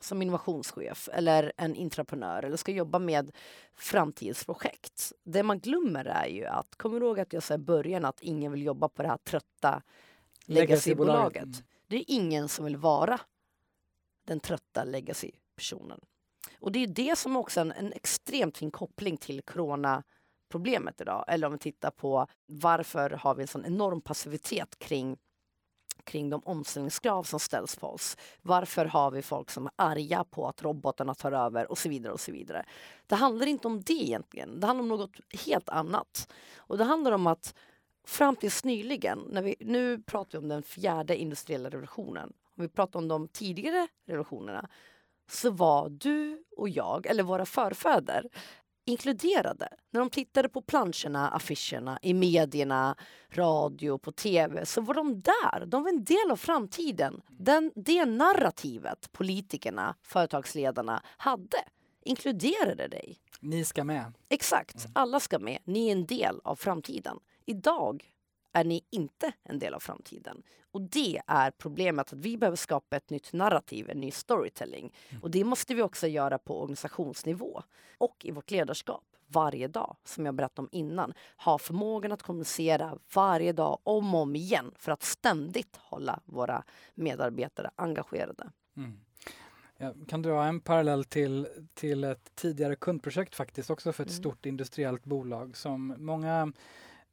[0.00, 3.30] som innovationschef eller en entreprenör eller ska jobba med
[3.76, 5.12] framtidsprojekt.
[5.24, 8.20] Det man glömmer är ju att, kommer du ihåg att jag sa i början att
[8.20, 9.82] ingen vill jobba på det här trötta
[10.46, 11.42] legacybolaget.
[11.42, 11.64] Mm.
[11.86, 13.20] Det är ingen som vill vara
[14.26, 16.00] den trötta legacy-personen.
[16.60, 21.24] Och det är det som också är en, en extremt fin koppling till coronaproblemet idag.
[21.28, 25.16] Eller om vi tittar på varför har vi en sån enorm passivitet kring
[26.04, 28.16] kring de omställningskrav som ställs på oss.
[28.42, 32.12] Varför har vi folk som är arga på att robotarna tar över och så vidare
[32.12, 32.66] och så vidare.
[33.06, 34.60] Det handlar inte om det egentligen.
[34.60, 35.10] Det handlar om något
[35.46, 36.32] helt annat.
[36.56, 37.54] Och det handlar om att
[38.06, 42.32] fram tills nyligen, när vi, nu pratar vi om den fjärde industriella revolutionen.
[42.56, 44.68] Om vi pratar om de tidigare revolutionerna
[45.30, 48.28] så var du och jag, eller våra förfäder,
[48.86, 49.68] inkluderade.
[49.90, 52.96] När de tittade på planscherna, affischerna, i medierna,
[53.30, 55.66] radio, på tv så var de där.
[55.66, 57.20] De var en del av framtiden.
[57.28, 61.58] Den, det narrativet politikerna, företagsledarna hade
[62.04, 63.18] inkluderade dig.
[63.40, 64.12] Ni ska med.
[64.28, 65.58] Exakt, alla ska med.
[65.64, 67.18] Ni är en del av framtiden.
[67.46, 68.14] Idag
[68.52, 70.42] är ni inte en del av framtiden.
[70.70, 74.92] Och det är problemet, att vi behöver skapa ett nytt narrativ, en ny storytelling.
[75.08, 75.22] Mm.
[75.22, 77.62] Och det måste vi också göra på organisationsnivå
[77.98, 81.14] och i vårt ledarskap varje dag, som jag berättade om innan.
[81.36, 86.64] Ha förmågan att kommunicera varje dag om och om igen för att ständigt hålla våra
[86.94, 88.50] medarbetare engagerade.
[88.76, 89.00] Mm.
[89.76, 94.22] Jag kan dra en parallell till, till ett tidigare kundprojekt faktiskt, också för ett mm.
[94.22, 96.52] stort industriellt bolag som många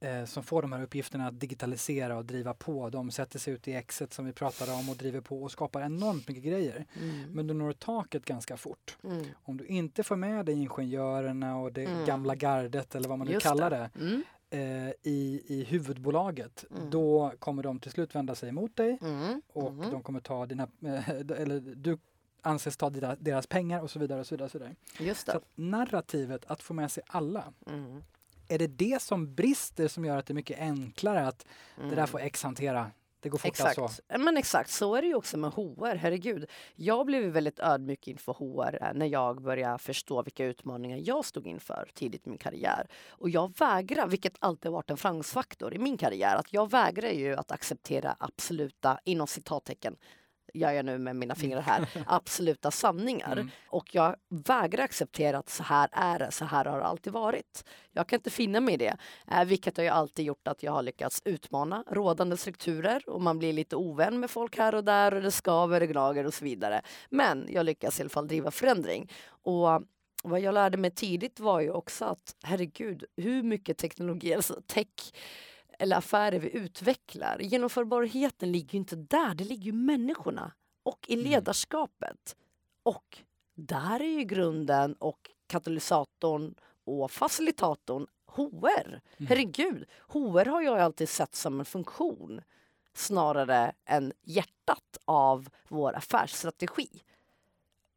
[0.01, 2.89] eh, som får de här uppgifterna att digitalisera och driva på.
[2.89, 5.81] De sätter sig ut i exet som vi pratade om och driver på och skapar
[5.81, 6.85] enormt mycket grejer.
[7.01, 7.31] Mm.
[7.31, 8.97] Men du når taket ganska fort.
[9.03, 9.25] Mm.
[9.43, 12.05] Om du inte får med dig ingenjörerna och det mm.
[12.05, 14.87] gamla gardet eller vad man nu Just kallar det, det mm.
[14.87, 16.89] eh, i, i huvudbolaget, mm.
[16.89, 19.41] då kommer de till slut vända sig emot dig mm.
[19.47, 21.97] och de kommer ta dina, eh, eller du
[22.41, 24.19] anses ta deras pengar och så vidare.
[24.19, 24.75] Och så vidare, och så vidare.
[24.99, 25.31] Just det.
[25.31, 28.01] Så narrativet att få med sig alla mm
[28.51, 31.45] är det det som brister som gör att det är mycket enklare att
[31.77, 31.89] mm.
[31.89, 32.07] det där mm.
[32.07, 32.91] får X hantera?
[33.21, 33.95] Det går fortare exakt.
[33.95, 34.19] så.
[34.19, 35.95] Men exakt, så är det ju också med HR.
[35.95, 36.49] Herregud.
[36.75, 41.47] Jag blev väldigt ödmjuk inför HR eh, när jag började förstå vilka utmaningar jag stod
[41.47, 42.87] inför tidigt i min karriär.
[43.09, 47.35] Och jag vägrar, vilket alltid varit en framgångsfaktor i min karriär, att jag vägrar ju
[47.35, 49.95] att acceptera absoluta, inom citattecken,
[50.53, 53.31] gör jag nu med mina fingrar här, absoluta sanningar.
[53.31, 53.49] Mm.
[53.67, 57.65] Och jag vägrar acceptera att så här är det, så här har det alltid varit.
[57.91, 58.97] Jag kan inte finna mig i det,
[59.31, 63.39] eh, vilket har ju alltid gjort att jag har lyckats utmana rådande strukturer och man
[63.39, 66.45] blir lite ovän med folk här och där och det skaver, det gnager och så
[66.45, 66.81] vidare.
[67.09, 69.11] Men jag lyckas i alla fall driva förändring.
[69.43, 69.81] Och
[70.23, 75.13] vad jag lärde mig tidigt var ju också att herregud, hur mycket teknologi, alltså tech
[75.81, 77.39] eller affärer vi utvecklar.
[77.39, 80.51] Genomförbarheten ligger ju inte där, det ligger ju människorna
[80.83, 81.25] och i mm.
[81.25, 82.35] ledarskapet.
[82.83, 83.23] Och
[83.55, 88.87] där är ju grunden och katalysatorn och facilitatorn HR.
[88.87, 89.01] Mm.
[89.17, 92.41] Herregud, HR har jag alltid sett som en funktion
[92.93, 97.01] snarare än hjärtat av vår affärsstrategi.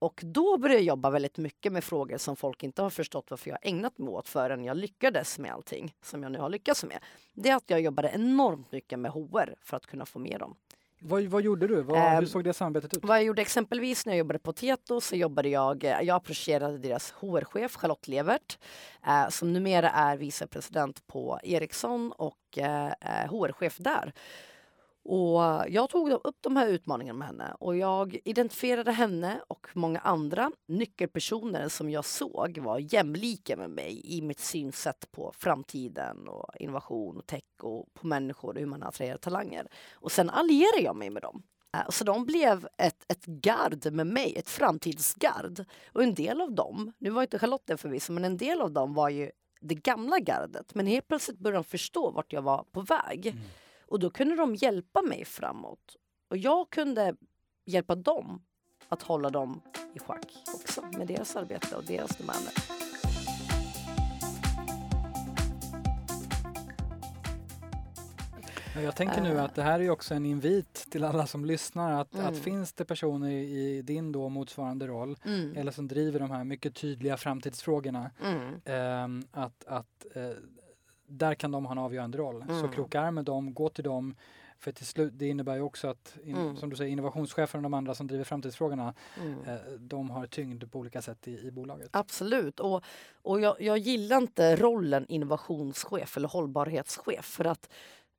[0.04, 3.50] Och då började jag jobba väldigt mycket med frågor som folk inte har förstått varför
[3.50, 6.98] jag ägnat mig åt förrän jag lyckades med allting som jag nu har lyckats med.
[7.32, 10.56] Det är att jag jobbade enormt mycket med HR för att kunna få med dem.
[11.00, 11.82] Vad, vad gjorde du?
[11.82, 13.04] Vad, hur såg det samarbetet ut?
[13.04, 16.78] Vad jag gjorde exempelvis när jag jobbade på Tieto så jobbade jag, eh, jag approcherade
[16.78, 18.58] deras HR-chef Charlotte Levert
[19.06, 22.92] eh, som numera är vicepresident på Ericsson och eh,
[23.30, 24.12] HR-chef eh, där.
[25.04, 29.98] Och jag tog upp de här utmaningarna med henne och jag identifierade henne och många
[29.98, 36.50] andra nyckelpersoner som jag såg var jämlika med mig i mitt synsätt på framtiden och
[36.60, 39.68] innovation och tech och på människor och hur man attraherar talanger.
[39.94, 41.42] Och sen allierade jag mig med dem.
[41.74, 45.64] Äh, så de blev ett, ett gard med mig, ett framtidsgard.
[45.92, 48.72] Och en del av dem, nu var inte Charlotte där förvisso, men en del av
[48.72, 50.74] dem var ju det gamla gardet.
[50.74, 53.26] Men helt plötsligt började de förstå vart jag var på väg.
[53.26, 53.42] Mm.
[53.94, 55.96] Och då kunde de hjälpa mig framåt.
[56.30, 57.16] Och jag kunde
[57.64, 58.42] hjälpa dem
[58.88, 59.60] att hålla dem
[59.94, 62.52] i schack också med deras arbete och deras domäner.
[68.84, 72.14] Jag tänker nu att det här är också en invit till alla som lyssnar att,
[72.14, 72.26] mm.
[72.26, 75.56] att finns det personer i din då motsvarande roll mm.
[75.56, 78.54] eller som driver de här mycket tydliga framtidsfrågorna mm.
[78.64, 80.30] eh, att, att eh,
[81.18, 82.42] där kan de ha en avgörande roll.
[82.42, 82.60] Mm.
[82.60, 84.14] Så kroka arm med dem, gå till dem.
[84.58, 86.56] För till slut, det innebär ju också att, in, mm.
[86.56, 89.44] som du säger, innovationschefen och de andra som driver framtidsfrågorna, mm.
[89.44, 91.88] eh, de har tyngd på olika sätt i, i bolaget.
[91.92, 92.60] Absolut.
[92.60, 92.84] Och,
[93.22, 97.68] och jag, jag gillar inte rollen innovationschef eller hållbarhetschef för att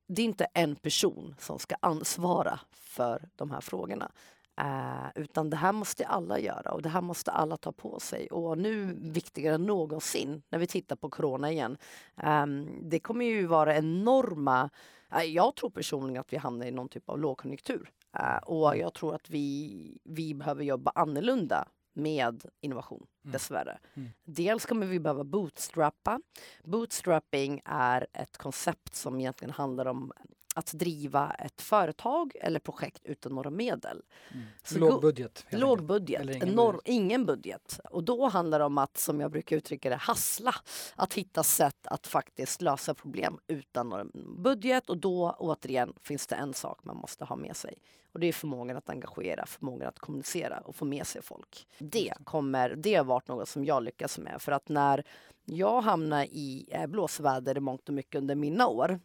[0.06, 4.12] det är inte en person som ska ansvara för de här frågorna.
[4.60, 8.26] Uh, utan det här måste alla göra och det här måste alla ta på sig.
[8.26, 11.76] Och nu viktigare än någonsin när vi tittar på corona igen.
[12.24, 14.70] Um, det kommer ju vara enorma...
[15.14, 17.90] Uh, jag tror personligen att vi hamnar i någon typ av lågkonjunktur.
[18.18, 23.32] Uh, och jag tror att vi, vi behöver jobba annorlunda med innovation, Mm.
[23.32, 23.78] dessvärre.
[23.94, 24.08] Mm.
[24.24, 26.20] Dels kommer vi behöva bootstrappa.
[26.64, 30.12] Bootstrapping är ett koncept som egentligen handlar om
[30.56, 34.02] att driva ett företag eller projekt utan några medel.
[34.32, 34.46] Mm.
[34.62, 35.46] Så Låg budget.
[35.50, 36.88] Låg budget, ingen enorm, budget.
[36.88, 37.80] ingen budget.
[37.90, 40.54] Och då handlar det om att, som jag brukar uttrycka det, hassla.
[40.94, 44.10] Att hitta sätt att faktiskt lösa problem utan någon
[44.42, 44.90] budget.
[44.90, 47.74] Och då återigen finns det en sak man måste ha med sig.
[48.12, 51.66] Och det är förmågan att engagera, förmågan att kommunicera och få med sig folk.
[51.78, 54.42] Det, kommer, det har varit något som jag lyckas med.
[54.42, 55.04] För att när
[55.44, 59.00] jag hamnade i eh, blåsväder i mångt och mycket under mina år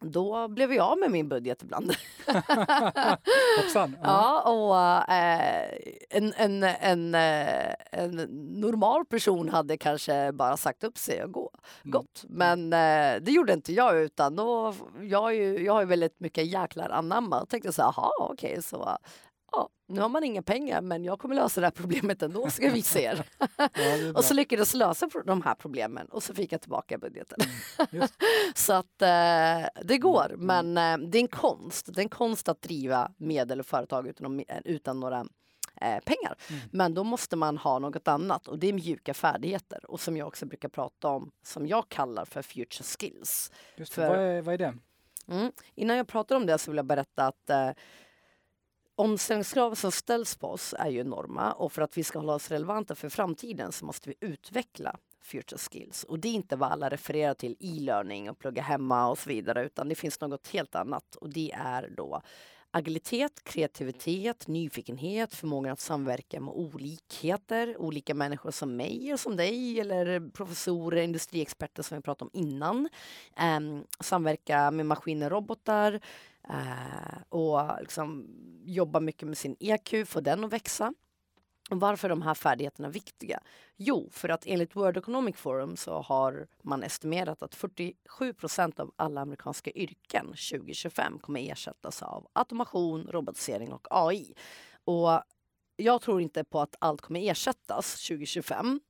[0.00, 1.92] då blev jag av med min budget ibland.
[3.58, 3.96] Hoppsan.
[4.02, 4.40] Ja.
[4.42, 5.70] Och eh,
[6.10, 8.16] en, en, en, eh, en
[8.60, 11.50] normal person hade kanske bara sagt upp sig och gå,
[11.84, 11.90] Mm.
[11.92, 12.24] gått.
[12.28, 16.20] Men eh, det gjorde inte jag utan då, jag, är ju, jag har ju väldigt
[16.20, 18.96] mycket jäklar anamma och tänkte så här, jaha okej så
[19.52, 22.70] ja, nu har man inga pengar men jag kommer lösa det här problemet ändå ska
[22.70, 23.24] vi se er.
[23.56, 27.38] Ja, och så lyckades jag lösa de här problemen och så fick jag tillbaka budgeten.
[27.90, 28.14] Just.
[28.54, 30.46] så att eh, det går Mm.
[30.74, 31.86] men eh, det är en konst.
[31.94, 35.20] Det är en konst att driva medel och företag utan, utan några
[35.80, 36.36] eh, pengar.
[36.50, 36.60] Mm.
[36.72, 40.28] Men då måste man ha något annat och det är mjuka färdigheter och som jag
[40.28, 43.52] också brukar prata om som jag kallar för future skills.
[43.76, 44.02] Just det.
[44.02, 44.74] för- Vad, är, vad är det?
[45.28, 45.52] Mm.
[45.74, 47.70] Innan jag pratar om det så vill jag berätta att eh,
[48.96, 52.50] omställningskraven som ställs på oss är ju enorma och för att vi ska hålla oss
[52.50, 56.04] relevanta för framtiden så måste vi utveckla future skills.
[56.04, 59.64] Och det är inte vad alla refererar till e-learning och plugga hemma och så vidare
[59.64, 62.22] utan det finns något helt annat och det är då
[62.76, 69.80] agilitet, kreativitet, nyfikenhet, förmågan att samverka med olikheter, olika människor som mig och som dig
[69.80, 72.88] eller professorer, industriexperter som vi pratade om innan.
[73.58, 76.00] Um, samverka med maskiner och robotar
[76.50, 78.26] uh, och liksom
[78.64, 80.94] jobba mycket med sin EQ, få den att växa.
[81.70, 83.40] Och varför är de här färdigheterna viktiga?
[83.76, 88.92] Jo, för att enligt World Economic Forum så har man estimerat att 47 procent av
[88.96, 94.34] alla amerikanska yrken 2025 kommer ersättas av automation, robotisering och AI.
[94.84, 95.22] Och
[95.76, 98.80] jag tror inte på att allt kommer ersättas 2025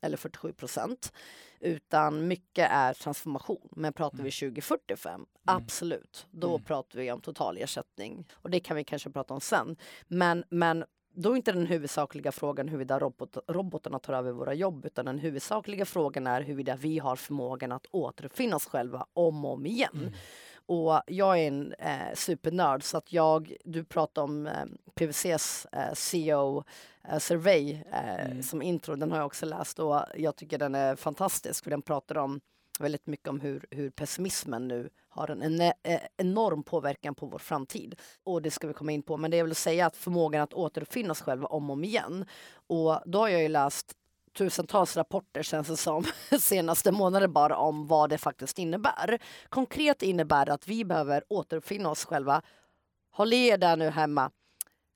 [0.00, 1.12] eller 47 procent.
[1.60, 3.68] Utan mycket är transformation.
[3.76, 6.26] Men pratar vi 2045, absolut.
[6.30, 6.64] Då Mm.
[6.64, 8.28] pratar vi om total ersättning.
[8.32, 9.76] Och det kan vi kanske prata om sen.
[10.08, 10.84] Men, men
[11.14, 15.18] då är inte den huvudsakliga frågan huruvida robot, robotarna tar över våra jobb utan den
[15.18, 19.90] huvudsakliga frågan är huruvida vi har förmågan att återuppfinna oss själva om och om igen.
[19.94, 20.12] Mm.
[20.66, 24.52] Och jag är en eh, supernörd så att jag, du pratar om eh,
[24.94, 26.64] PWCs eh, CEO
[27.08, 28.42] eh, survey eh, Mm.
[28.42, 31.82] som intro, den har jag också läst och jag tycker den är fantastisk för den
[31.82, 32.40] pratar om
[32.78, 37.38] väldigt mycket om hur, hur pessimismen nu har en ene- eh, enorm påverkan på vår
[37.38, 37.94] framtid.
[38.24, 39.16] Och det ska vi komma in på.
[39.16, 42.24] Men det jag vill säga att förmågan att återuppfinna sig själva om och om igen.
[42.66, 43.92] Och då har jag ju läst
[44.38, 46.04] tusentals rapporter känns det som
[46.40, 49.18] senaste månaden bara om vad det faktiskt innebär.
[49.48, 52.42] Konkret innebär det att vi behöver återuppfinna oss själva.
[53.10, 54.30] Håll i er där nu hemma.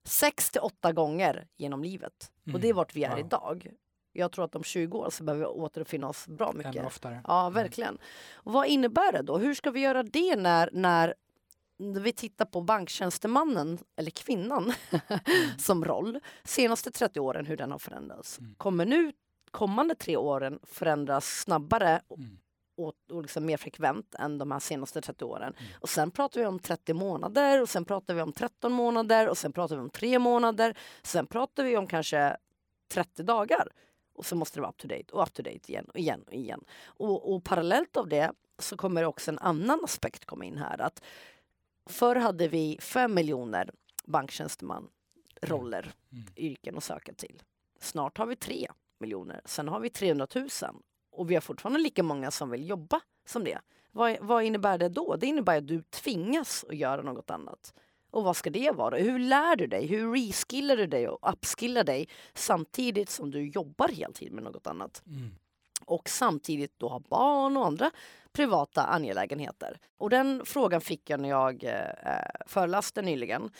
[0.06, 2.30] Sex till åtta gånger genom livet.
[2.54, 2.76] Och det är Mm.
[2.76, 3.18] vart vi är Wow.
[3.18, 3.70] idag.
[4.18, 6.76] Jag tror att om 20 år så behöver vi återuppfinna oss bra mycket.
[6.76, 7.20] Ännu oftare.
[7.26, 7.98] Ja, verkligen.
[8.34, 9.38] Och vad innebär det då?
[9.38, 11.14] Hur ska vi göra det när, när
[11.78, 14.72] vi tittar på banktjänstemannen, eller kvinnan,
[15.58, 18.38] som roll, senaste 30 åren, hur den har förändrats.
[18.38, 18.54] Mm.
[18.54, 19.12] Kommer nu
[19.50, 22.38] kommande tre åren förändras snabbare och, Mm.
[22.76, 25.54] och, och liksom mer frekvent än de här senaste 30 åren.
[25.58, 25.70] Mm.
[25.80, 29.38] Och sen pratar vi om 30 månader och sen pratar vi om 13 månader och
[29.38, 30.74] sen pratar vi om 3 månader.
[31.02, 32.36] Sen pratar vi om kanske
[32.92, 33.68] 30 dagar.
[34.16, 36.24] Och så måste det vara up to date och up to date igen och igen
[36.26, 36.64] och igen.
[36.86, 40.80] Och, och parallellt av det så kommer också en annan aspekt komma in här.
[40.80, 41.02] Att
[41.86, 43.70] förr hade vi 5 miljoner
[44.04, 44.88] banktjänsteman
[45.42, 46.24] roller, Mm.
[46.36, 47.42] yrken att söka till.
[47.80, 49.40] Snart har vi 3 miljoner.
[49.44, 50.48] Sen har vi 300 000
[51.10, 53.58] och vi har fortfarande lika många som vill jobba som det.
[53.92, 55.16] Vad, vad innebär det då?
[55.16, 57.74] Det innebär att du tvingas att göra något annat.
[58.16, 58.96] Och vad ska det vara?
[58.96, 59.86] Hur lär du dig?
[59.86, 65.02] Hur reskillar du dig och upskillar dig samtidigt som du jobbar heltid med något annat?
[65.06, 65.30] Mm.
[65.84, 67.90] och samtidigt då ha barn och andra
[68.32, 69.78] privata angelägenheter.
[69.98, 73.50] Och den frågan fick jag när jag eh, föreläste nyligen.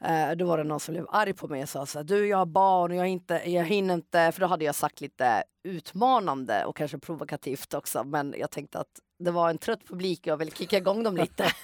[0.00, 2.26] Eh, då var det någon som blev arg på mig och sa så här, du
[2.26, 5.44] jag har barn och jag, inte, jag hinner inte, för då hade jag sagt lite
[5.62, 10.26] utmanande och kanske provokativt också men jag tänkte att det var en trött publik och
[10.26, 11.42] jag ville kicka igång dem lite.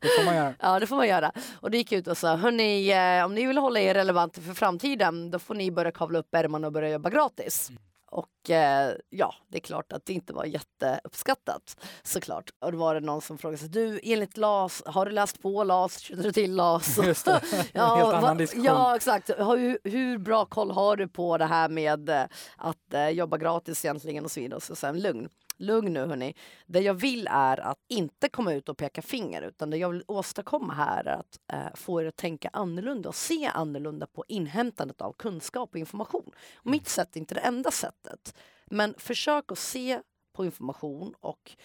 [0.00, 0.54] Det får man göra.
[0.60, 1.32] Ja, det får man göra.
[1.60, 4.54] Och det gick ut och sa, hörni, eh, om ni vill hålla er relevanta för
[4.54, 7.70] framtiden, då får ni börja kavla upp ärmarna och börja jobba gratis.
[8.10, 12.50] och eh, ja, det är klart att det inte var jätteuppskattat såklart.
[12.64, 15.64] Och då var det någon som frågade sig, du enligt LAS, har du läst på
[15.64, 15.98] LAS?
[15.98, 16.98] Känner du till LAS?
[17.06, 17.40] Just det,
[17.72, 18.64] ja, helt annan diskussion.
[18.64, 19.30] Ja, exakt.
[19.30, 22.24] Hur, hur, bra koll har du på det här med eh,
[22.56, 24.60] att eh, jobba gratis egentligen och så vidare.
[24.60, 25.28] Så sen lugn.
[25.60, 26.34] Lugn nu hörni.
[26.66, 30.04] Det jag vill är att inte komma ut och peka finger utan det jag vill
[30.06, 35.00] åstadkomma här är att eh, få er att tänka annorlunda och se annorlunda på inhämtandet
[35.00, 36.30] av kunskap och information.
[36.56, 38.34] Och mitt sätt är inte det enda sättet.
[38.66, 40.00] Men försök att se
[40.32, 41.56] på information och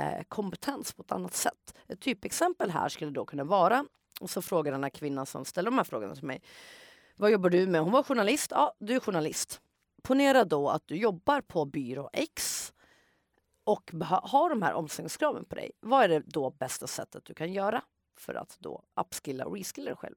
[0.00, 1.74] eh, kompetens på ett annat sätt.
[1.88, 3.84] Ett typexempel här skulle då kunna vara,
[4.20, 6.42] och så frågar den här kvinnan som ställer de här frågorna till mig.
[7.16, 7.80] Vad jobbar du med?
[7.80, 8.50] Hon var journalist.
[8.50, 9.60] Ja, du är journalist.
[10.02, 12.72] Ponera då att du jobbar på byrå X
[13.64, 13.90] och
[14.22, 15.70] har de här omställningskraven på dig.
[15.80, 17.82] Vad är det då bästa sättet du kan göra
[18.16, 20.16] för att då upskilla och reskilla dig själv?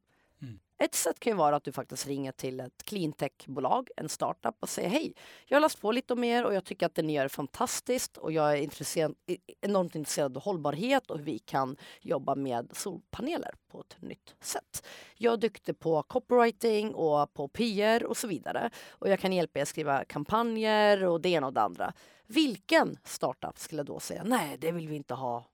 [0.78, 4.70] Ett sätt kan ju vara att du faktiskt ringer till ett cleantech-bolag, en startup och
[4.70, 5.14] säger hej,
[5.46, 7.30] jag har läst på lite om er och jag tycker att det ni gör är
[7.30, 9.16] fantastiskt och jag är intresserad,
[9.62, 14.88] enormt intresserad av hållbarhet och hur vi kan jobba med solpaneler på ett nytt sätt.
[15.16, 19.60] Jag är duktig på copywriting och på PR och så vidare och jag kan hjälpa
[19.60, 21.94] er skriva kampanjer och det ena och det andra.
[22.28, 25.46] Vilken startup skulle då säga nej, det vill vi inte ha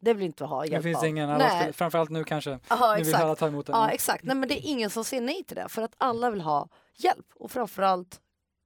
[0.00, 1.06] det vill inte ha hjälp Det finns av.
[1.06, 2.58] ingen, alla framförallt nu kanske.
[2.68, 3.72] Aha, nu vill alla ta emot det.
[3.72, 4.24] Ja, exakt.
[4.24, 6.68] Nej, men det är ingen som säger nej till det för att alla vill ha
[6.96, 8.20] hjälp och framförallt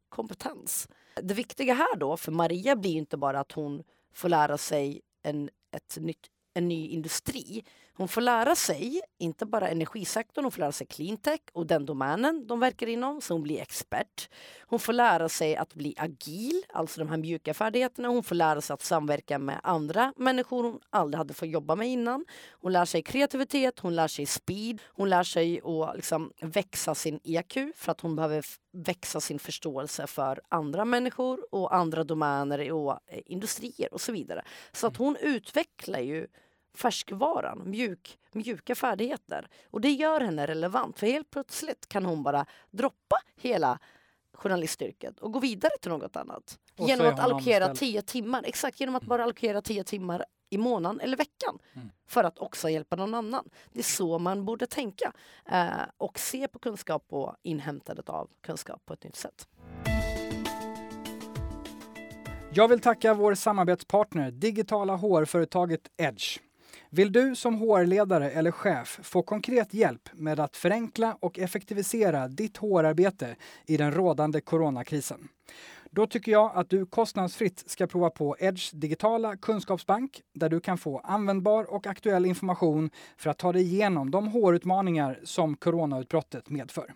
[0.09, 0.89] kompetens.
[1.23, 3.83] Det viktiga här då för Maria blir inte bara att hon
[4.15, 7.65] får lära sig en, ett nytt, en ny industri
[7.97, 12.47] hon får lära sig, inte bara energisektorn, hon får lära sig cleantech och den domänen
[12.47, 14.29] de verkar inom, så hon blir expert.
[14.67, 18.09] Hon får lära sig att bli agil, alltså de här mjuka färdigheterna.
[18.09, 21.89] Hon får lära sig att samverka med andra människor hon aldrig hade fått jobba med
[21.89, 22.25] innan.
[22.51, 27.21] Hon lär sig kreativitet, hon lär sig speed, hon lär sig att liksom växa sin
[27.25, 32.93] EQ för att hon behöver växa sin förståelse för andra människor och andra domäner och
[33.07, 34.45] eh, industrier och så vidare.
[34.73, 36.27] Så att hon utvecklar ju
[36.75, 39.49] färskvaran, mjuk, mjuka färdigheter.
[39.71, 43.79] Och det gör henne relevant för helt plötsligt kan hon bara droppa hela
[44.33, 46.59] journalistyrket och gå vidare till något annat.
[46.79, 49.09] Och genom att allokera tio timmar, exakt genom att mm.
[49.09, 51.91] bara allokera tio timmar i månaden eller veckan mm.
[52.07, 53.49] för att också hjälpa någon annan.
[53.73, 55.13] Det är så man borde tänka
[55.51, 55.69] eh,
[55.99, 59.49] och se på kunskap och inhämtandet av kunskap på ett nytt sätt.
[62.57, 66.39] Jag vill tacka vår samarbetspartner, digitala HR-företaget Edge.
[66.95, 72.57] Vill du som HR-ledare eller chef få konkret hjälp med att förenkla och effektivisera ditt
[72.57, 73.37] HR-arbete
[73.67, 75.29] i den rådande coronakrisen?
[75.91, 80.79] Då tycker jag att du kostnadsfritt ska prova på Edge digitala kunskapsbank där du kan
[80.79, 86.95] få användbar och aktuell information för att ta dig igenom de HR-utmaningar som coronautbrottet medför.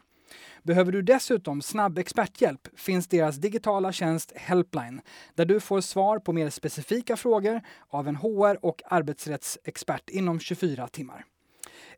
[0.63, 5.01] Behöver du dessutom snabb experthjälp finns deras digitala tjänst Helpline
[5.35, 10.89] där du får svar på mer specifika frågor av en HR och arbetsrättsexpert inom 24
[10.89, 11.25] timmar.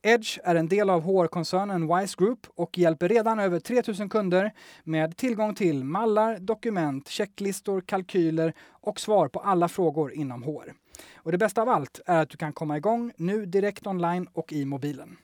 [0.03, 4.53] Edge är en del av HR-koncernen Wise Group och hjälper redan över 3000 kunder
[4.85, 10.73] med tillgång till mallar, dokument, checklistor, kalkyler och svar på alla frågor inom HR.
[11.17, 14.53] Och det bästa av allt är att du kan komma igång nu direkt online och
[14.53, 15.17] i mobilen.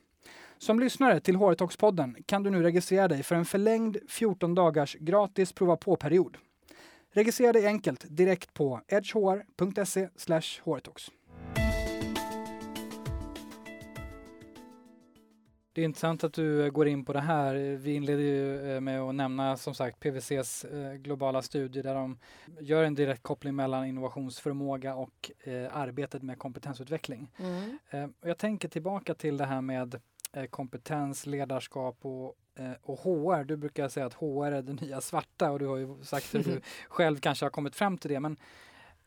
[0.58, 5.52] Som lyssnare till HR-talks-podden kan du nu registrera dig för en förlängd 14 dagars gratis
[5.52, 6.36] prova på-period.
[7.12, 10.08] Registrera dig enkelt direkt på edgehr.se
[10.64, 11.10] hrtalks.
[15.72, 17.76] Det är intressant att du går in på det här.
[17.76, 22.18] Vi inleder ju eh, med att nämna som sagt PWCs eh, globala studie där de
[22.60, 27.32] gör en direkt koppling mellan innovationsförmåga och eh, arbetet med kompetensutveckling.
[27.36, 28.12] Mm.
[28.20, 30.00] Jag tänker tillbaka till det här med Eh,
[30.50, 33.44] kompetens, ledarskap och, eh, och HR.
[33.44, 36.44] Du brukar säga att HR är det nya svarta och du har ju sagt hur
[36.44, 38.20] du själv kanske har kommit fram till det.
[38.20, 38.36] Men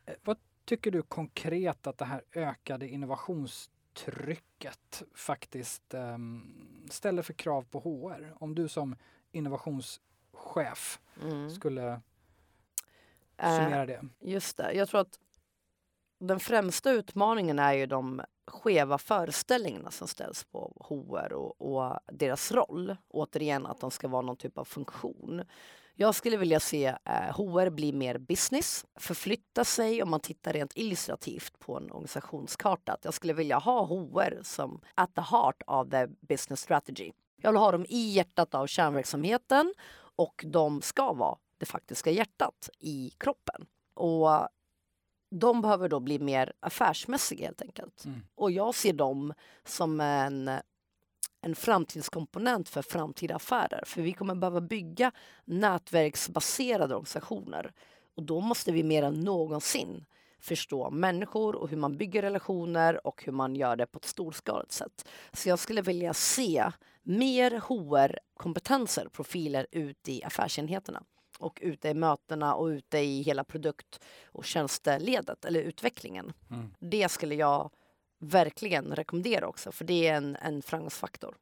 [0.05, 7.61] eh, vad tycker du konkret att det här ökade innovationstrycket faktiskt um, ställer för krav
[7.61, 8.33] på HR?
[8.35, 8.95] Om du som
[9.31, 11.49] innovationschef mm.
[11.49, 12.01] skulle
[13.37, 14.05] summera det.
[14.19, 14.73] just det.
[14.73, 15.19] Jag tror att
[16.19, 22.51] den främsta utmaningen är ju de skeva föreställningarna som ställs på HR och, och, deras
[22.51, 22.97] roll.
[23.07, 25.41] Återigen att de ska vara någon typ av funktion.
[25.95, 30.71] Jag skulle vilja se eh, HR bli mer business, förflytta sig om man tittar rent
[30.75, 32.93] illustrativt på en organisationskarta.
[32.93, 37.11] Att jag skulle vilja ha HR som at the heart of the business strategy.
[37.41, 39.73] Jag vill ha dem i hjärtat av kärnverksamheten
[40.15, 43.65] och de ska vara det faktiska hjärtat i kroppen.
[43.93, 44.29] Och
[45.29, 48.05] de behöver då bli mer affärsmässiga helt enkelt.
[48.05, 48.21] Mm.
[48.35, 49.33] Och jag ser dem
[49.65, 50.49] som en
[51.41, 53.83] en framtidskomponent för framtida affärer.
[53.85, 55.11] För vi kommer behöva bygga
[55.45, 57.71] nätverksbaserade organisationer.
[58.15, 60.05] Och då måste vi mer än någonsin
[60.39, 64.71] förstå människor och hur man bygger relationer och hur man gör det på ett storskaligt
[64.71, 65.09] sätt.
[65.33, 66.71] Så jag skulle vilja se
[67.03, 71.03] mer HR-kompetenser, profiler ute i affärsenheterna
[71.39, 76.33] och ute i mötena och ute i hela produkt och tjänsteledet eller utvecklingen.
[76.49, 76.73] Mm.
[76.79, 77.71] Det skulle jag
[78.19, 81.35] verkligen rekommendera också för det är en, en framgångsfaktor.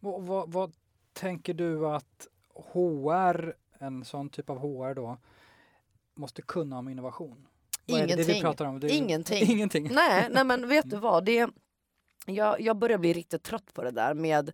[0.00, 0.72] Vad, vad, vad
[1.12, 5.18] tänker du att HR, en sån typ av HR då,
[6.14, 7.48] måste kunna om innovation?
[7.86, 8.20] Vad ingenting.
[8.20, 8.80] är det vi pratar om?
[8.80, 9.42] Det är, ingenting.
[9.50, 9.88] ingenting.
[9.92, 11.24] Nej, nej, men vet du vad?
[11.24, 11.50] Det,
[12.26, 14.52] jag, jag börjar bli riktigt trött på det där med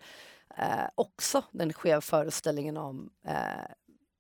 [0.57, 3.35] eh, också den skeva föreställningen om eh,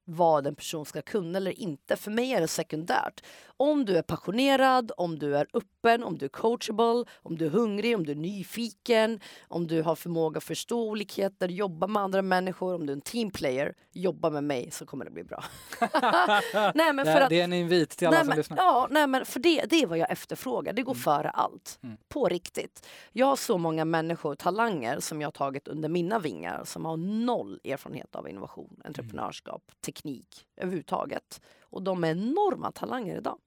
[0.05, 1.97] vad en person ska kunna eller inte.
[1.97, 3.23] För mig är det sekundärt.
[3.57, 7.51] Om du är passionerad, om du är öppen, om du är coachable, om du är
[7.51, 12.23] hungrig, om du är nyfiken, om du har förmåga att förstå olikheter, jobba med andra
[12.23, 15.45] människor, om du är en teamplayer, jobba med mig så kommer det bli bra.
[16.75, 18.57] nej, men för att, det är en invit till alla nej, som men, lyssnar.
[18.57, 20.73] Ja, nej, men för det, det är vad jag efterfrågar.
[20.73, 21.03] Det går mm.
[21.03, 21.79] före allt.
[21.83, 21.97] Mm.
[22.09, 22.87] På riktigt.
[23.13, 26.97] Jag har så många människor, talanger, som jag har tagit under mina vingar som har
[26.97, 31.40] noll erfarenhet av innovation, entreprenörskap, mm teknik överhuvudtaget.
[31.62, 33.38] Och de är enorma talanger idag.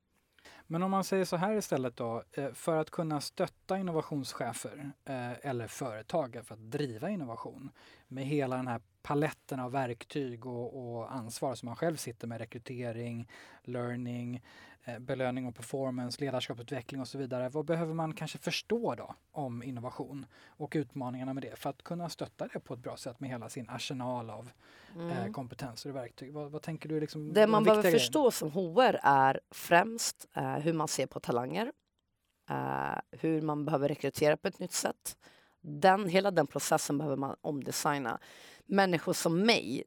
[0.67, 5.47] Men om man säger så här istället då, eh, för att kunna stötta innovationschefer eh,
[5.49, 7.71] eller företag för att driva innovation
[8.07, 12.37] med hela den här paletten av verktyg och, och ansvar som man själv sitter med,
[12.37, 13.29] rekrytering,
[13.63, 14.43] learning,
[14.99, 17.49] belöning och performance, ledarskapsutveckling och så vidare.
[17.49, 22.09] Vad behöver man kanske förstå då om innovation och utmaningarna med det för att kunna
[22.09, 24.51] stötta det på ett bra sätt med hela sin arsenal av
[24.95, 25.17] eh, mm.
[25.17, 26.33] eh, kompetenser och verktyg?
[26.33, 26.99] Vad, vad, tänker du?
[26.99, 27.99] Liksom, det man behöver grejen?
[27.99, 31.71] förstå som HR är främst eh, hur man ser på talanger,
[32.49, 35.17] eh, hur man behöver rekrytera på ett nytt sätt.
[35.61, 38.19] Den, hela den processen behöver man omdesigna.
[38.65, 39.83] Människor som mig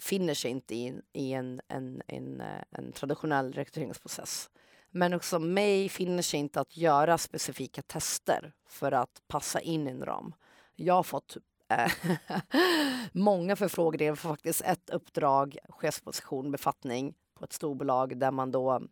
[0.00, 4.50] finner sig inte i, i en, en, en, eh, en traditionell rekryteringsprocess.
[4.90, 9.90] Men också mig finner sig inte att göra specifika tester för att passa in i
[9.90, 10.34] en ram.
[10.76, 11.36] Jag har fått
[11.68, 11.92] äh,
[13.12, 18.82] många förfrågningar för faktiskt ett uppdrag, chefsposition, befattning på ett storbolag där man då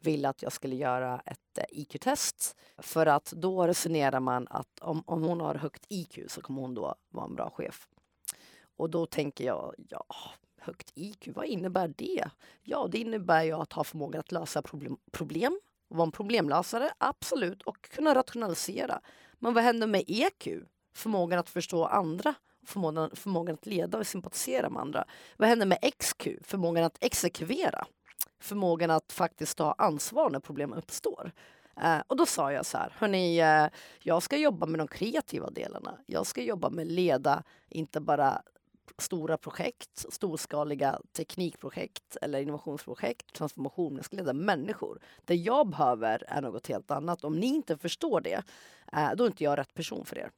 [0.00, 2.56] ville att jag skulle göra ett eh, IQ-test.
[2.78, 6.74] För att då resonerar man att om, om hon har högt IQ så kommer hon
[6.74, 7.88] då vara en bra chef.
[8.82, 10.04] Och då tänker jag, ja,
[10.58, 12.24] högt IQ, vad innebär det?
[12.62, 17.62] Ja, det innebär ju att ha förmågan att lösa problem, problem vara en problemlösare, absolut,
[17.62, 19.00] och kunna rationalisera.
[19.38, 20.48] Men vad händer med EQ?
[20.94, 22.34] Förmågan att förstå andra,
[22.66, 25.04] förmågan, förmågan att leda och sympatisera med andra.
[25.36, 26.28] Vad händer med XQ?
[26.42, 27.86] Förmågan att exekvera.
[28.40, 31.32] Förmågan att faktiskt ta ansvar när problem uppstår.
[31.82, 33.70] Uh, och då sa jag så här, hörni, uh, eh,
[34.02, 35.98] jag ska jobba med de kreativa delarna.
[36.06, 38.42] Jag ska jobba med leda, inte bara
[38.98, 45.00] stora projekt, storskaliga teknikprojekt eller innovationsprojekt, transformation, jag ska leda människor.
[45.24, 47.24] Det jag behöver är något helt annat.
[47.24, 48.42] Om ni inte förstår det,
[48.92, 50.30] eh, då är inte jag rätt person för er.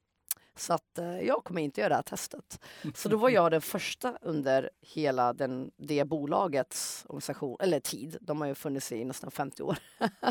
[0.56, 2.60] Så att eh, jag kommer inte göra det här testet.
[2.94, 8.40] Så då var jag den första under hela den, det bolagets organisation, eller tid, de
[8.40, 9.78] har ju funnits i nästan 50 år,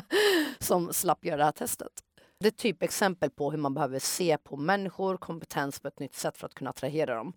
[0.59, 2.03] som slapp göra det här testet.
[2.39, 6.15] Det är typ exempel på hur man behöver se på människor, kompetens på ett nytt
[6.15, 7.33] sätt för att kunna attrahera dem.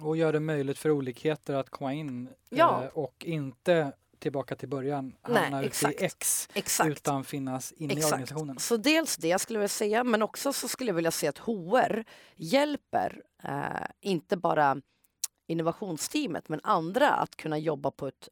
[0.00, 2.84] Och gör det möjligt för olikheter att komma in ja.
[2.84, 6.90] eh, och inte tillbaka till början hamna ute i X exakt.
[6.90, 8.10] utan finnas inne exakt.
[8.10, 8.58] i organisationen.
[8.58, 11.38] Så dels det skulle jag vilja säga men också så skulle jag vilja säga att
[11.38, 12.04] HR
[12.36, 14.76] hjälper eh, inte bara
[15.46, 18.28] innovationsteamet men andra att kunna jobba på ett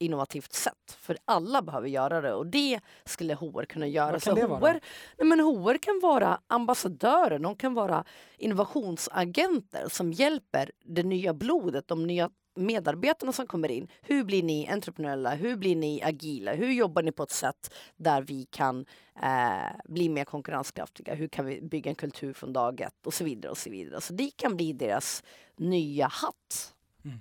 [0.00, 0.96] innovativt sätt.
[0.98, 4.12] För alla behöver göra det och det skulle HR kunna göra.
[4.12, 4.72] Vad kan så det vara?
[4.72, 4.80] HR,
[5.18, 8.04] nej men HR kan vara ambassadörer, de kan vara
[8.36, 13.88] innovationsagenter som hjälper det nya blodet, de nya medarbetarna som kommer in.
[14.02, 15.34] Hur blir ni entreprenöriella?
[15.34, 16.52] Hur blir ni agila?
[16.52, 18.86] Hur jobbar ni på ett sätt där vi kan
[19.22, 21.14] eh, bli mer konkurrenskraftiga?
[21.14, 23.06] Hur kan vi bygga en kultur från dag ett?
[23.06, 23.50] Och så vidare.
[23.50, 24.00] och Så vidare.
[24.00, 25.22] Så det kan bli deras
[25.56, 26.74] nya hatt.
[27.04, 27.18] Mm.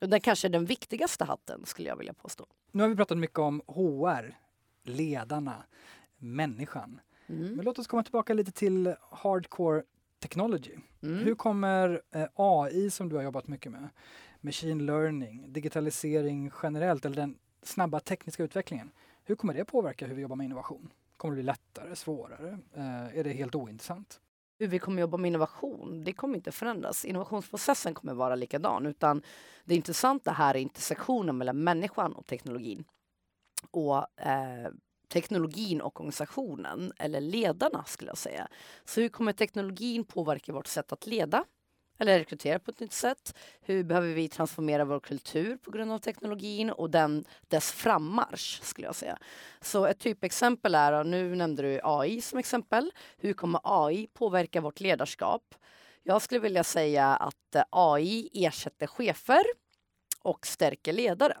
[0.00, 2.46] Den kanske den viktigaste hatten skulle jag vilja påstå.
[2.72, 4.34] Nu har vi pratat mycket om HR,
[4.82, 5.64] ledarna,
[6.18, 7.00] människan.
[7.26, 7.54] Mm.
[7.54, 9.82] Men låt oss komma tillbaka lite till hardcore
[10.18, 10.74] technology.
[11.02, 11.24] Mm.
[11.24, 13.88] Hur kommer eh, AI som du har jobbat mycket med,
[14.40, 18.90] machine learning, digitalisering generellt eller den snabba tekniska utvecklingen.
[19.24, 20.92] Hur kommer det påverka hur vi jobbar med innovation?
[21.16, 22.58] Kommer det bli lättare, svårare?
[22.74, 24.20] Eh, är det helt ointressant?
[24.60, 27.04] Hur vi kommer jobba med innovation, det kommer inte förändras.
[27.04, 28.86] Innovationsprocessen kommer vara likadan.
[28.86, 29.22] Utan
[29.64, 32.84] det intressanta här är intersektionen mellan människan och teknologin.
[33.70, 34.70] Och eh,
[35.08, 38.48] teknologin och organisationen, eller ledarna skulle jag säga.
[38.84, 41.44] Så hur kommer teknologin påverka vårt sätt att leda?
[42.00, 43.34] Eller rekrytera på ett nytt sätt?
[43.60, 48.86] Hur behöver vi transformera vår kultur på grund av teknologin och den, dess frammarsch skulle
[48.86, 49.18] jag säga.
[49.60, 52.92] Så ett typexempel är, nu nämnde du AI som exempel.
[53.18, 55.54] Hur kommer AI påverka vårt ledarskap?
[56.02, 59.42] Jag skulle vilja säga att eh, AI ersätter chefer
[60.22, 61.36] och stärker ledare.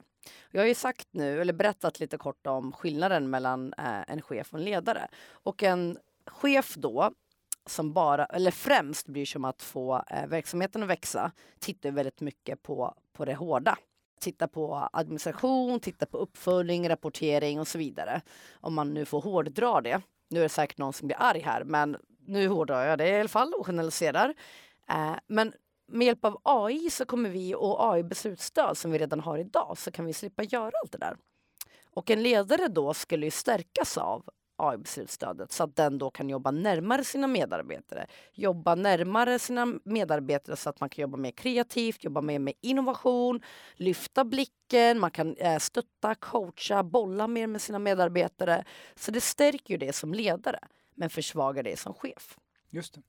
[0.50, 4.52] Jag har ju sagt nu, eller berättat lite kort om skillnaden mellan eh, en chef
[4.52, 5.08] och en ledare.
[5.30, 7.12] Och en chef då
[7.70, 12.20] som bara, eller främst bryr sig om att få eh, verksamheten att växa tittar väldigt
[12.20, 13.78] mycket på, på det hårda.
[14.20, 18.20] Titta på administration, titta på uppföljning, rapportering och så vidare.
[18.52, 20.00] Om man nu får hårdra det.
[20.28, 21.96] Nu är det säkert någon som blir arg här, men
[22.26, 24.34] nu hårdrar jag det i alla fall och generaliserar.
[24.88, 25.52] Eh, men
[25.88, 29.90] med hjälp av AI så kommer vi och AI-beslutsstöd som vi redan har idag så
[29.90, 31.16] kan vi slippa göra allt det där.
[31.90, 34.24] Och en ledare då skulle ju stärkas av
[34.60, 38.06] AI-beslutsstödet så att den då kan jobba närmare sina medarbetare.
[38.32, 43.40] Jobba närmare sina medarbetare så att man kan jobba mer kreativt, jobba mer med innovation,
[43.74, 48.64] lyfta blicken, man kan eh, stötta, coacha, bolla mer med sina medarbetare.
[48.94, 50.58] Så det stärker ju det som ledare
[50.94, 52.38] men försvagar det som chef.
[52.70, 53.02] Just det.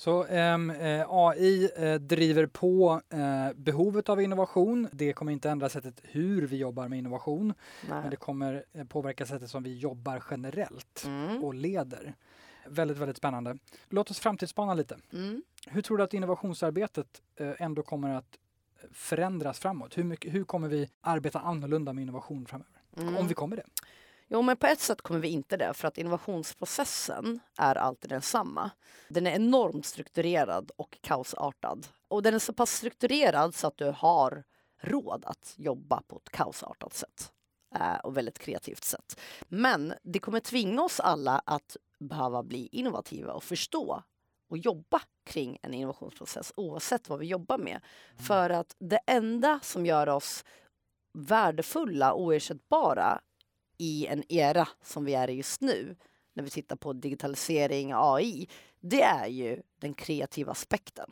[0.00, 4.88] Så ehm, eh, AI eh, driver på eh, behovet av innovation.
[4.92, 7.54] Det kommer inte ändra sättet hur vi jobbar med innovation,
[7.88, 8.00] Nej.
[8.00, 11.44] men det kommer påverka sättet som vi jobbar generellt mm.
[11.44, 12.14] och leder.
[12.66, 13.58] Väldigt, väldigt spännande.
[13.88, 14.96] Låt oss framtidsspana lite.
[15.12, 15.42] Mm.
[15.66, 18.38] Hur tror du att innovationsarbetet ändå kommer att
[18.92, 19.98] förändras framåt?
[19.98, 22.80] Hur, mycket, hur kommer vi arbeta annorlunda med innovation framöver?
[22.96, 23.16] Mm.
[23.16, 23.64] Om vi kommer det?
[24.32, 28.70] Jo, men på ett sätt kommer vi inte det för att innovationsprocessen är alltid densamma.
[29.08, 31.86] Den är enormt strukturerad och kaosartad.
[32.08, 34.44] Och den är så pass strukturerad så att du har
[34.82, 37.32] råd att jobba på ett kaosartat sätt
[37.74, 39.20] eh, och väldigt kreativt sätt.
[39.48, 44.02] Men det kommer tvinga oss alla att behöva bli innovativa och förstå
[44.50, 47.80] och jobba kring en innovationsprocess oavsett vad vi jobbar med.
[48.12, 48.24] Mm.
[48.24, 50.44] För att det enda som gör oss
[51.18, 53.20] värdefulla och oersättbara
[53.80, 55.96] i en era som vi är i just nu,
[56.34, 58.48] när vi tittar på digitalisering och AI,
[58.80, 61.10] det är ju den kreativa aspekten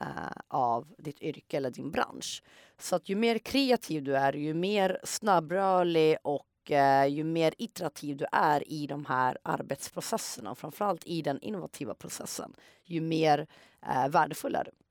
[0.00, 0.08] eh,
[0.48, 2.42] av ditt yrke eller din bransch.
[2.78, 8.16] Så att ju mer kreativ du är, ju mer snabbrörlig och eh, ju mer iterativ
[8.16, 12.54] du är i de här arbetsprocesserna och framförallt i den innovativa processen,
[12.84, 13.46] ju mer
[13.86, 14.83] eh, värdefull är du.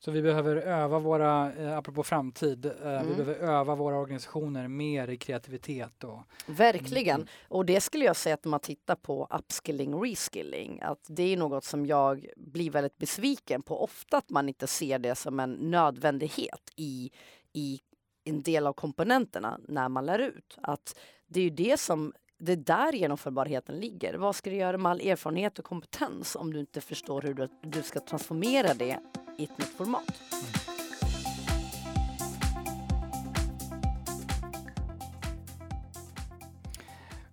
[0.00, 3.08] Så vi behöver öva våra, eh, apropå framtid, eh, mm.
[3.08, 6.04] vi behöver öva våra organisationer mer i kreativitet.
[6.04, 7.16] Och, Verkligen.
[7.16, 7.28] Mm.
[7.48, 11.22] Och det skulle jag säga att när man tittar på upskilling och reskilling, att det
[11.22, 13.82] är något som jag blir väldigt besviken på.
[13.82, 17.10] Ofta att man inte ser det som en nödvändighet i,
[17.52, 17.80] i
[18.24, 20.58] en del av komponenterna när man lär ut.
[20.62, 24.14] Att det är ju det som det är där genomförbarheten ligger.
[24.14, 27.48] Vad ska du göra med all erfarenhet och kompetens om du inte förstår hur du,
[27.62, 28.98] du ska transformera det
[29.38, 30.22] i ett nytt format?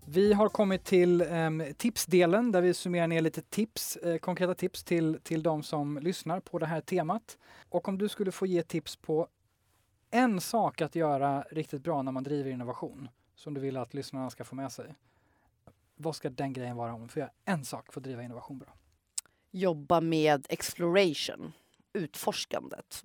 [0.06, 4.84] Vi har kommit till um, tipsdelen där vi summerar ner lite tips, eh, konkreta tips
[4.84, 7.38] till, till de som lyssnar på det här temat.
[7.70, 9.28] Och om du skulle få ge tips på
[10.12, 14.30] en sak att göra riktigt bra när man driver innovation, som du vill att lyssnarna
[14.30, 14.96] ska få med sig.
[15.96, 18.58] Vad ska den grejen vara om du får göra en sak för att driva innovation
[18.58, 18.74] bra?
[19.52, 21.54] Jobba med exploration,
[21.96, 23.04] utforskandet.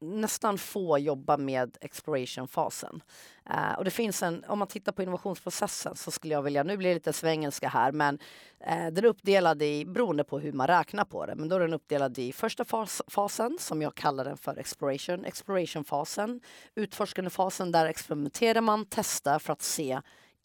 [0.00, 3.02] Nästan få jobbar med exploration-fasen.
[3.50, 6.76] Uh, och det finns en, om man tittar på innovationsprocessen så skulle jag vilja, nu
[6.76, 10.66] blir det lite svengelska här, men uh, den är uppdelad i, beroende på hur man
[10.66, 14.24] räknar på det, men då är den uppdelad i första fas, fasen som jag kallar
[14.24, 16.40] den för exploration, exploration-fasen,
[16.74, 20.00] utforskande fasen där experimenterar man, testar för att se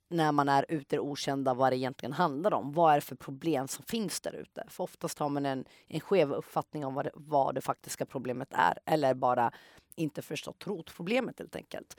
[0.09, 2.73] när man är ute i det okända vad det egentligen handlar om.
[2.73, 4.63] Vad är det för problem som finns där ute?
[4.67, 8.49] För oftast har man en, en skev uppfattning om vad det, vad det faktiska problemet
[8.51, 9.51] är eller bara
[9.95, 11.97] inte förstått rotproblemet helt enkelt.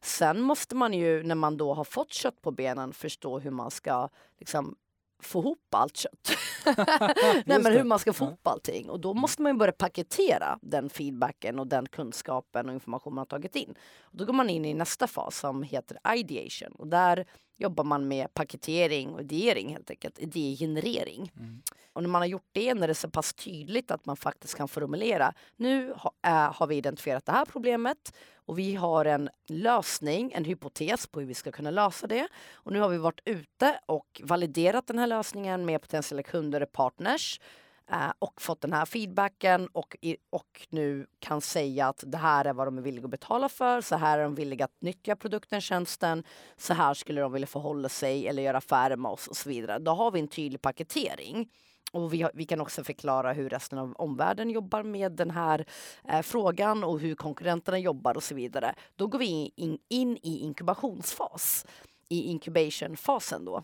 [0.00, 3.70] Sen måste man ju när man då har fått kött på benen förstå hur man
[3.70, 4.08] ska
[4.38, 4.76] liksom,
[5.22, 6.30] få ihop allt kött.
[7.46, 8.90] Nej, men hur man ska få ihop allting.
[8.90, 13.26] Och då måste man börja paketera den feedbacken och den kunskapen och information man har
[13.26, 13.74] tagit in.
[14.00, 16.72] Och då går man in i nästa fas som heter ideation.
[16.72, 17.26] Och där
[17.60, 21.32] jobbar man med paketering och idéering helt enkelt, idégenerering.
[21.36, 21.62] Mm.
[21.92, 24.54] Och när man har gjort det, när det är så pass tydligt att man faktiskt
[24.54, 29.28] kan formulera, nu ha, äh, har vi identifierat det här problemet och vi har en
[29.48, 32.28] lösning, en hypotes på hur vi ska kunna lösa det.
[32.52, 36.72] Och nu har vi varit ute och validerat den här lösningen med potentiella kunder och
[36.72, 37.40] partners
[37.92, 39.96] eh, och fått den här feedbacken och,
[40.30, 43.80] och nu kan säga att det här är vad de är villiga att betala för,
[43.80, 46.24] så här är de villiga att nyttja produkten, tjänsten,
[46.56, 49.78] så här skulle de vilja förhålla sig eller göra affärer med oss och så vidare.
[49.78, 51.48] Då har vi en tydlig paketering.
[51.92, 55.66] Och vi, har, vi, kan också förklara hur resten av omvärlden jobbar med den här
[56.08, 58.74] eh, frågan och hur konkurrenterna jobbar och så vidare.
[58.96, 61.66] Då går vi in, in i inkubationsfas,
[62.08, 63.62] i incubationfasen då.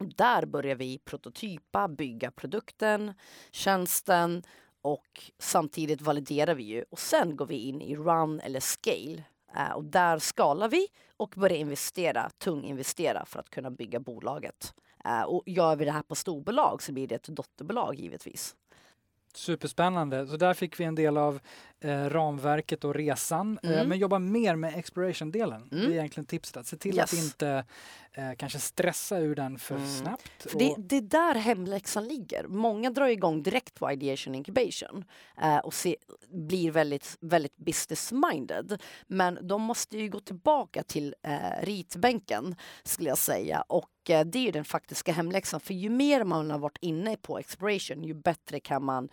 [0.00, 3.14] Där börjar vi prototypa, bygga produkten,
[3.50, 4.42] tjänsten
[4.82, 9.24] och samtidigt validerar vi ju och sen går vi in i run eller scale
[9.56, 10.86] eh, och där skalar vi
[11.16, 14.74] och börjar investera, tunginvestera för att kunna bygga bolaget.
[15.04, 18.56] Eh, och gör vi det här på storbolag så blir det ett dotterbolag givetvis.
[19.34, 20.26] Superspännande.
[20.26, 21.40] Så där fick vi en del av
[21.80, 23.58] eh, ramverket och resan.
[23.62, 23.80] Eh, mm.
[23.80, 25.68] Eh, men jobba mer med exploration-delen.
[25.72, 25.84] Mm.
[25.84, 26.56] Det är egentligen tipset.
[26.56, 27.12] Att se till yes.
[27.12, 27.64] att inte
[28.12, 29.88] eh, kanske stressa ur den för mm.
[29.88, 30.30] snabbt.
[30.38, 32.46] För det, det är där hemläxan ligger.
[32.46, 35.04] Många drar igång direkt på ideation incubation
[35.42, 35.96] eh, och se,
[36.28, 38.82] blir väldigt, väldigt business-minded.
[39.06, 44.52] Men de måste ju gå tillbaka till eh, ritbänken skulle jag säga och det är
[44.52, 45.60] den faktiska hemläxan.
[45.60, 49.08] För ju mer man har varit inne på exploration, ju bättre kan man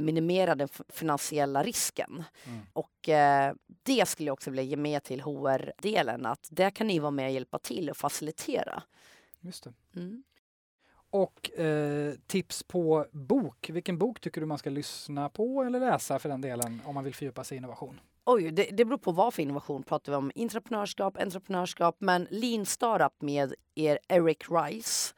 [0.00, 1.89] minimera den finansiella risken.
[1.98, 2.22] Mm.
[2.72, 6.98] Och eh, det skulle jag också vilja ge med till HR-delen, att där kan ni
[6.98, 8.82] vara med och hjälpa till och facilitera.
[9.40, 9.66] Just.
[9.96, 10.22] Mm.
[11.10, 13.70] Och eh, tips på bok.
[13.70, 17.04] Vilken bok tycker du man ska lyssna på eller läsa för den delen om man
[17.04, 18.00] vill fördjupa sig i innovation?
[18.24, 19.82] Oj, det, det beror på vad för innovation.
[19.82, 25.14] Pratar vi om entreprenörskap, entreprenörskap, men Lean Startup med er Eric Rice.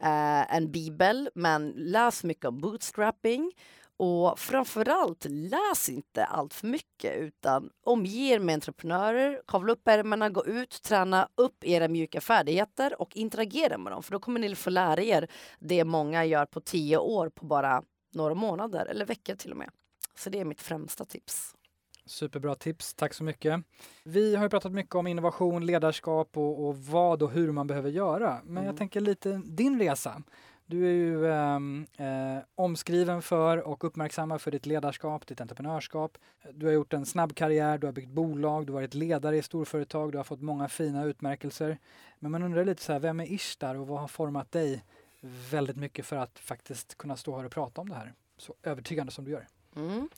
[0.00, 3.52] Eh, en bibel, men läs mycket om bootstrapping.
[3.98, 10.30] Och framförallt, läs inte allt för mycket utan omge er med entreprenörer, kavla upp ärmarna,
[10.30, 14.02] gå ut, träna upp era mjuka färdigheter och interagera med dem.
[14.02, 15.28] För då kommer ni få lära er
[15.58, 17.82] det många gör på tio år på bara
[18.12, 19.70] några månader eller veckor till och med.
[20.14, 21.54] Så det är mitt främsta tips.
[22.06, 23.60] Superbra tips, tack så mycket.
[24.04, 27.90] Vi har ju pratat mycket om innovation, ledarskap och, och vad och hur man behöver
[27.90, 28.40] göra.
[28.44, 28.64] Men mm.
[28.64, 30.22] jag tänker lite din resa.
[30.68, 36.18] Du är ju ehm, eh, omskriven för och uppmärksammad för ditt ledarskap, ditt entreprenörskap.
[36.52, 39.42] Du har gjort en snabb karriär, du har byggt bolag, du har varit ledare i
[39.42, 41.78] storföretag, du har fått många fina utmärkelser.
[42.18, 44.84] Men man undrar lite så här, vem är Ishtar och vad har format dig
[45.50, 49.12] väldigt mycket för att faktiskt kunna stå här och prata om det här så övertygande
[49.12, 49.48] som du gör?
[49.76, 50.08] Mm.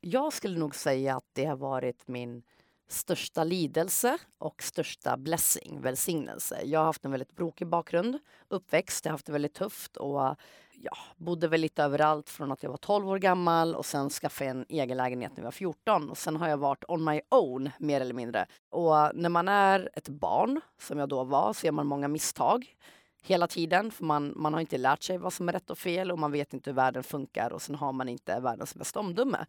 [0.00, 2.42] Jag skulle nog säga att det har varit min
[2.88, 6.60] största lidelse och största blessing, välsignelse.
[6.64, 8.18] Jag har haft en väldigt brokig bakgrund,
[8.48, 10.36] uppväxt, jag har haft det väldigt tufft och
[10.72, 14.50] ja, bodde väl lite överallt från att jag var 12 år gammal och sen skaffade
[14.50, 17.20] jag en egen lägenhet när jag var 14 och sen har jag varit on my
[17.28, 18.46] own mer eller mindre.
[18.70, 22.76] Och när man är ett barn, som jag då var, så gör man många misstag
[23.22, 26.10] hela tiden för man, man har inte lärt sig vad som är rätt och fel
[26.10, 29.46] och man vet inte hur världen funkar och sen har man inte världens bästa omdöme.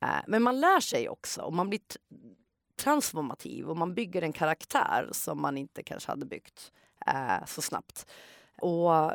[0.00, 1.80] Eh, men man lär sig också och man blir
[2.80, 6.72] transformativ och man bygger en karaktär som man inte kanske hade byggt
[7.06, 8.10] eh, så snabbt.
[8.60, 9.14] Och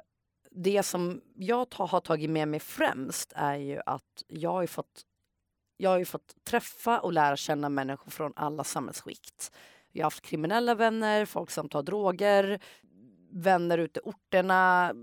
[0.51, 5.01] det som jag ta, har tagit med mig främst är ju att jag har fått,
[5.77, 9.51] jag har fått träffa och lära känna människor från alla samhällsskikt.
[9.91, 12.59] Jag har haft kriminella vänner, folk som tar droger,
[13.31, 14.93] vänner ute i orterna,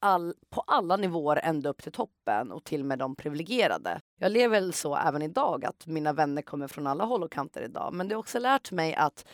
[0.00, 4.00] all, på alla nivåer ända upp till toppen och till och med de privilegierade.
[4.18, 7.62] Jag lever väl så även idag att mina vänner kommer från alla håll och kanter
[7.62, 7.94] idag.
[7.94, 9.26] Men det har också lärt mig att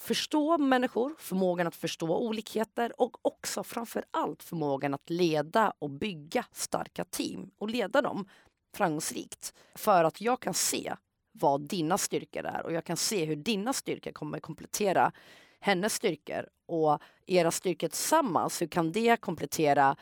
[0.00, 6.44] förstå människor, förmågan att förstå olikheter och också framför allt förmågan att leda och bygga
[6.52, 8.28] starka team och leda dem
[8.76, 9.54] framgångsrikt.
[9.74, 10.94] För att jag kan se
[11.32, 15.12] vad dina styrkor är och jag kan se hur dina styrkor kommer komplettera
[15.60, 19.96] hennes styrkor och era styrkor tillsammans, hur kan det komplettera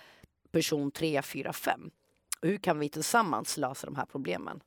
[0.52, 1.90] person 3, 4, 5?
[2.42, 4.60] Hur kan vi tillsammans lösa de här problemen?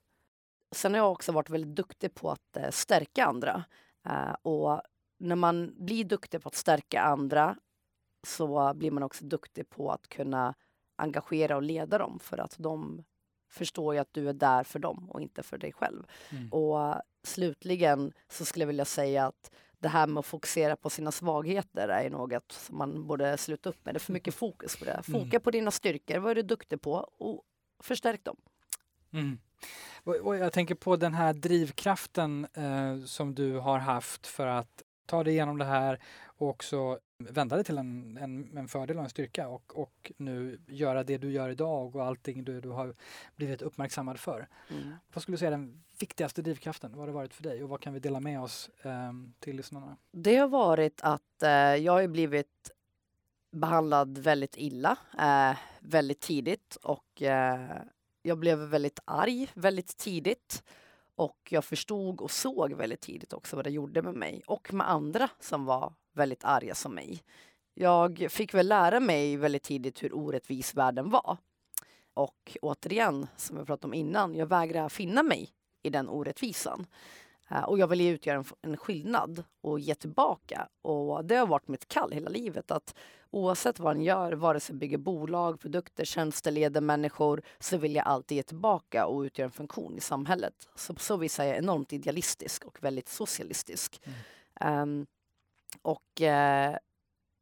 [0.76, 3.64] Sen har jag också varit väldigt duktig på att eh, stärka andra.
[4.06, 4.82] Eh, och
[5.20, 7.58] när man blir duktig på att stärka andra
[8.28, 10.56] så blir man också duktig på att kunna
[10.96, 13.04] engagera och leda dem för att de
[13.50, 16.04] förstår ju att du är där för dem och inte för dig själv.
[16.30, 16.50] Mm.
[16.54, 21.12] Och slutligen så skulle jag vilja säga att det här med att fokusera på sina
[21.12, 23.96] svagheter är något som man borde sluta upp med.
[23.96, 25.04] Det är för mycket fokus på det.
[25.04, 25.42] Foka mm.
[25.42, 27.44] på dina styrkor, vad är du duktig på och
[27.80, 28.38] förstärk dem.
[29.12, 29.40] Mm.
[30.04, 35.24] Och jag tänker på den här drivkraften eh, som du har haft för att ta
[35.24, 39.10] dig igenom det här och också vända det till en, en, en fördel och en
[39.10, 42.96] styrka och, och nu göra det du gör idag och allting du, du har
[43.36, 44.48] blivit uppmärksammad för.
[44.70, 44.94] Mm.
[45.14, 46.92] Vad skulle du säga är den viktigaste drivkraften?
[46.92, 49.56] Vad har det varit för dig och vad kan vi dela med oss eh, till
[49.56, 49.98] lyssnarna?
[50.12, 52.72] Det har varit att eh, jag har blivit
[53.52, 57.82] behandlad väldigt illa eh, väldigt tidigt och eh,
[58.22, 60.64] jag blev väldigt arg väldigt tidigt.
[61.16, 64.90] Och jag förstod och såg väldigt tidigt också vad det gjorde med mig och med
[64.90, 67.24] andra som var väldigt arga som mig.
[67.74, 71.38] Jag fick väl lära mig väldigt tidigt hur orättvis världen var.
[72.14, 75.50] Och återigen, som jag pratade om innan, jag vägrar finna mig
[75.84, 76.86] i den orättvisan.
[77.52, 80.68] Eh, och jag vill utgöra en skillnad och ge tillbaka.
[80.82, 82.72] Och det har varit mitt kall hela livet.
[82.72, 82.96] Att
[83.32, 88.08] oavsett vad en gör, vare sig bygger bolag, produkter, tjänster, leder människor, så vill jag
[88.08, 90.70] alltid ge tillbaka och utgöra en funktion i samhället.
[90.76, 94.02] Så på så vis är jag enormt idealistisk och väldigt socialistisk.
[94.56, 94.82] Mm.
[94.82, 95.06] Um,
[95.82, 96.78] och uh,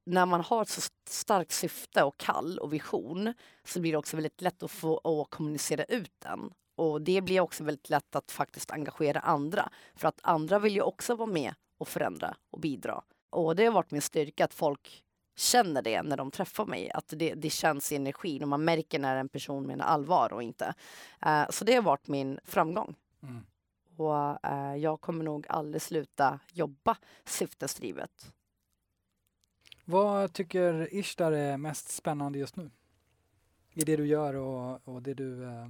[0.05, 3.33] när man har ett så starkt syfte och kall och vision
[3.63, 6.53] så blir det också väldigt lätt att få att kommunicera ut den.
[6.81, 9.69] Och det blir också väldigt lätt att faktiskt engagera andra.
[9.95, 13.01] För att andra vill ju också vara med och förändra och bidra.
[13.29, 15.03] Och det har varit min styrka att folk
[15.35, 16.91] känner det när de träffar mig.
[16.91, 20.43] Att det, det känns i energin och man märker när en person menar allvar och
[20.43, 20.73] inte.
[21.25, 22.95] Uh, så det har varit min framgång.
[23.23, 23.45] Mm.
[23.97, 28.33] Och uh, jag kommer nog aldrig sluta jobba syftesdrivet.
[29.85, 32.71] Vad tycker Ishtar är mest spännande just nu?
[33.73, 35.67] I det du gör och, och det du uh,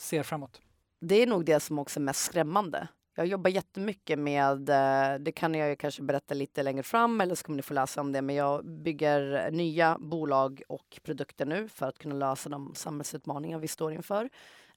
[0.00, 0.60] ser framåt?
[1.00, 2.88] Det är nog det som också är mest skrämmande.
[3.14, 7.44] Jag jobbar jättemycket med, eh, det kan jag kanske berätta lite längre fram eller så
[7.44, 11.86] kommer ni få läsa om det, men jag bygger nya bolag och produkter nu för
[11.86, 14.30] att kunna lösa de samhällsutmaningar vi står inför.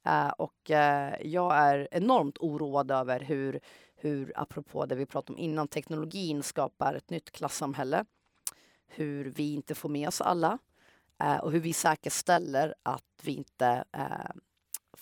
[0.04, 3.60] Eh, och eh, jag är enormt oroad över hur,
[3.96, 8.04] hur, apropå det vi pratade om innan, teknologin skapar ett nytt klassamhälle.
[8.86, 10.58] Hur vi inte får med oss alla
[11.42, 13.84] och hur vi säkerställer att vi inte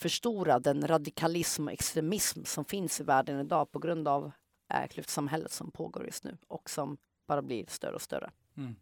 [0.02, 4.32] förstora den radikalism och extremism som finns i världen idag på grund av
[4.74, 6.96] äh, klyftsamhället som pågår just nu och som
[7.26, 8.30] bara blir större och större.
[8.56, 8.76] Mm.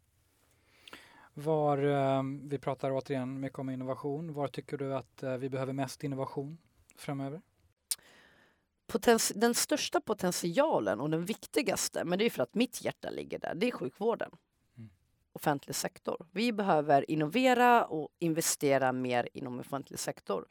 [1.35, 4.33] Var, eh, vi pratar återigen mycket om innovation.
[4.33, 6.59] Var tycker du att eh, vi behöver mest innovation
[6.97, 7.41] framöver?
[8.87, 13.39] Potens den största potentialen och den viktigaste, men det är för att mitt hjärta ligger
[13.39, 14.31] där, det är sjukvården.
[14.77, 14.91] Mm.
[15.33, 16.27] Offentlig sektor.
[16.33, 20.47] Vi behöver innovera och investera mer inom offentlig sektor.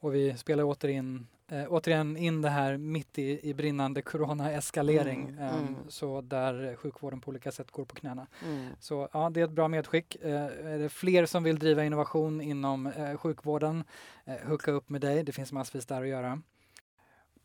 [0.00, 5.28] Och vi spelar återigen, äh, återigen in det här mitt i, i brinnande corona-eskalering.
[5.28, 5.74] Mm, ähm, mm.
[5.88, 8.26] Så där sjukvården på olika sätt går på knäna.
[8.44, 8.66] Mm.
[8.80, 10.16] Så ja, det är ett bra medskick.
[10.22, 13.84] Äh, är det fler som vill driva innovation inom äh, sjukvården,
[14.24, 15.22] äh, hooka upp med dig.
[15.22, 16.42] Det finns massvis där att göra.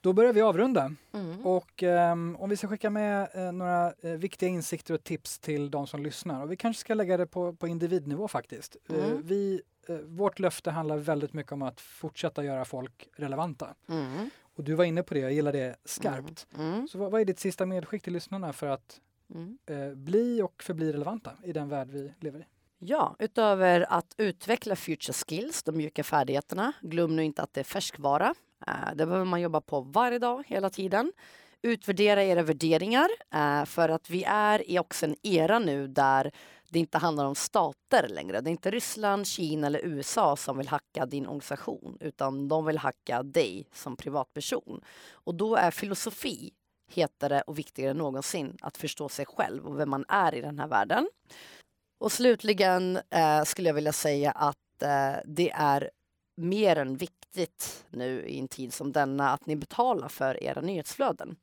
[0.05, 0.91] Då börjar vi avrunda.
[1.13, 1.45] Mm.
[1.45, 5.71] Och um, om vi ska skicka med uh, några uh, viktiga insikter och tips till
[5.71, 6.43] de som lyssnar.
[6.43, 8.77] Och vi kanske ska lägga det på, på individnivå faktiskt.
[8.89, 9.01] Mm.
[9.01, 9.59] Uh, vi eh,
[10.03, 13.75] vårt löfte handlar väldigt mycket om att fortsätta göra folk relevanta.
[13.89, 14.29] Mm.
[14.55, 16.47] Och du var inne på det, jag gillar det skarpt.
[16.55, 16.73] Mm.
[16.73, 16.87] Mm.
[16.87, 18.99] Så vad, vad, är ditt sista medskick till lyssnarna för att
[19.33, 19.57] mm.
[19.65, 22.45] eh, bli och förbli relevanta i den värld vi lever i?
[22.77, 26.73] Ja, utöver att utveckla future skills, de mjuka färdigheterna.
[26.81, 28.35] Glöm nu inte att det är färskvara.
[28.67, 31.11] Uh, det behöver man jobba på varje dag, hela tiden.
[31.61, 36.31] Utvärdera era värderingar, uh, för att vi är i också en era nu där
[36.69, 38.41] det inte handlar om stater längre.
[38.41, 42.77] Det är inte Ryssland, Kina eller USA som vill hacka din organisation utan de vill
[42.77, 44.81] hacka dig som privatperson.
[45.11, 46.53] Och då är filosofi
[46.91, 50.59] hetare och viktigare än någonsin att förstå sig själv och vem man är i den
[50.59, 51.09] här världen.
[51.99, 55.89] Och slutligen eh, skulle jag vilja säga att eh, det är
[56.37, 61.35] mer än viktigt nu i en tid som denna att ni betalar för era nyhetsflöden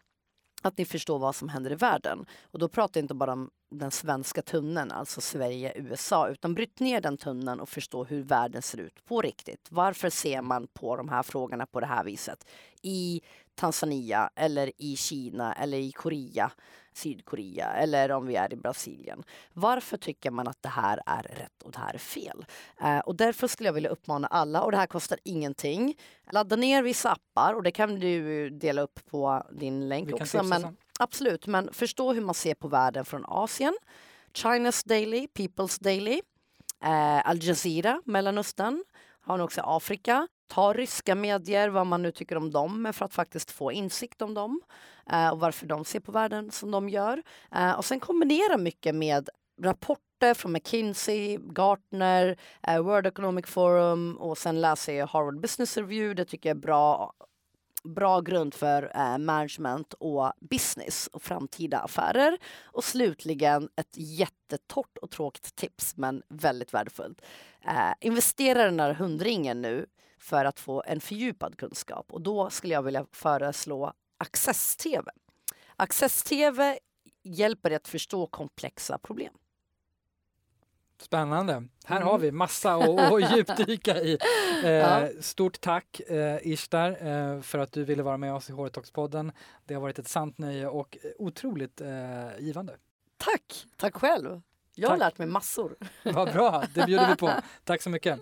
[0.63, 2.27] att ni förstår vad som händer i världen.
[2.51, 7.01] Och då pratar jag inte bara om den svenska tunneln, alltså Sverige-USA, utan bryt ner
[7.01, 9.69] den tunneln och förstå hur världen ser ut på riktigt.
[9.71, 12.47] Varför ser man på de här frågorna på det här viset?
[12.83, 13.21] I
[13.55, 16.51] Tanzania eller i Kina eller i Korea,
[16.93, 19.23] Sydkorea eller om vi är i Brasilien.
[19.53, 22.45] Varför tycker man att det här är rätt och det här är fel?
[22.81, 25.95] Eh, och därför skulle jag vilja uppmana alla, och det här kostar ingenting.
[26.31, 30.43] Ladda ner vissa appar och det kan du dela upp på din länk också.
[30.43, 33.77] Men, absolut, men förstå hur man ser på världen från Asien.
[34.35, 36.21] China's Daily, People's Daily,
[36.85, 38.85] eh, Al Jazeera, Mellanöstern,
[39.21, 40.29] har ni också Afrika.
[40.55, 44.35] Ta ryska medier, vad man nu tycker om dem, för att faktiskt få insikt om
[44.35, 44.61] dem
[45.11, 47.23] eh, och varför de ser på världen som de gör.
[47.55, 49.29] Eh, och sen kombinera mycket med
[49.63, 56.15] rapporter från McKinsey, Gartner, eh, World Economic Forum och sen läser jag Harvard Business Review.
[56.15, 57.13] Det tycker jag är bra
[57.85, 62.39] bra grund för eh, management och business och framtida affärer.
[62.63, 67.21] Och slutligen ett jättetort och tråkigt tips, men väldigt värdefullt.
[67.67, 69.87] Eh, investera den här hundringen nu
[70.23, 75.11] för att få en fördjupad kunskap och då skulle jag vilja föreslå Access-TV.
[75.77, 76.79] Access-TV
[77.23, 79.35] hjälper dig att förstå komplexa problem.
[81.01, 81.65] Spännande.
[81.85, 82.09] Här mm.
[82.09, 84.19] har vi massa att djupdyka i.
[84.65, 85.09] Eh, ja.
[85.21, 89.33] Stort tack eh, Ishtar eh, för att du ville vara med oss i Hårtalkspodden.
[89.65, 91.89] Det har varit ett sant nöje och otroligt eh,
[92.39, 92.77] givande.
[93.17, 93.67] Tack!
[93.77, 94.43] Tack själv.
[94.75, 95.77] Jag har lärt mig massor.
[96.03, 97.31] Vad bra, det bjuder vi på.
[97.65, 98.21] Tack så mycket.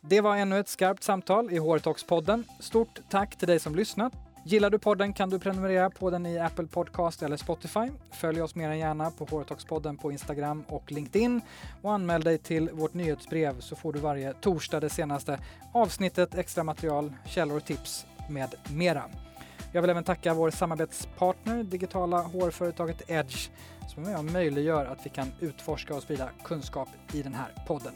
[0.00, 2.44] Det var ännu ett skarpt samtal i Hårtalkspodden.
[2.60, 4.12] Stort tack till dig som lyssnat.
[4.44, 7.90] Gillar du podden kan du prenumerera på den i Apple Podcast eller Spotify.
[8.10, 11.40] Följ oss mer än gärna på Hårtalkspodden på Instagram och LinkedIn
[11.82, 15.38] och anmäl dig till vårt nyhetsbrev så får du varje torsdag det senaste
[15.72, 19.04] avsnittet, extra material, källor, tips med mera.
[19.72, 23.50] Jag vill även tacka vår samarbetspartner, digitala hårföretaget Edge,
[23.88, 27.52] som är med och möjliggör att vi kan utforska och sprida kunskap i den här
[27.66, 27.92] podden.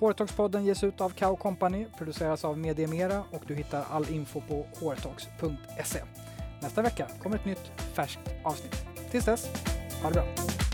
[0.00, 4.66] Hårtalkspodden ges ut av Cow Company, produceras av Mediemera och du hittar all info på
[4.80, 5.98] hårtalks.se.
[6.62, 8.86] Nästa vecka kommer ett nytt färskt avsnitt.
[9.10, 9.48] Tills dess,
[10.02, 10.67] ha det bra!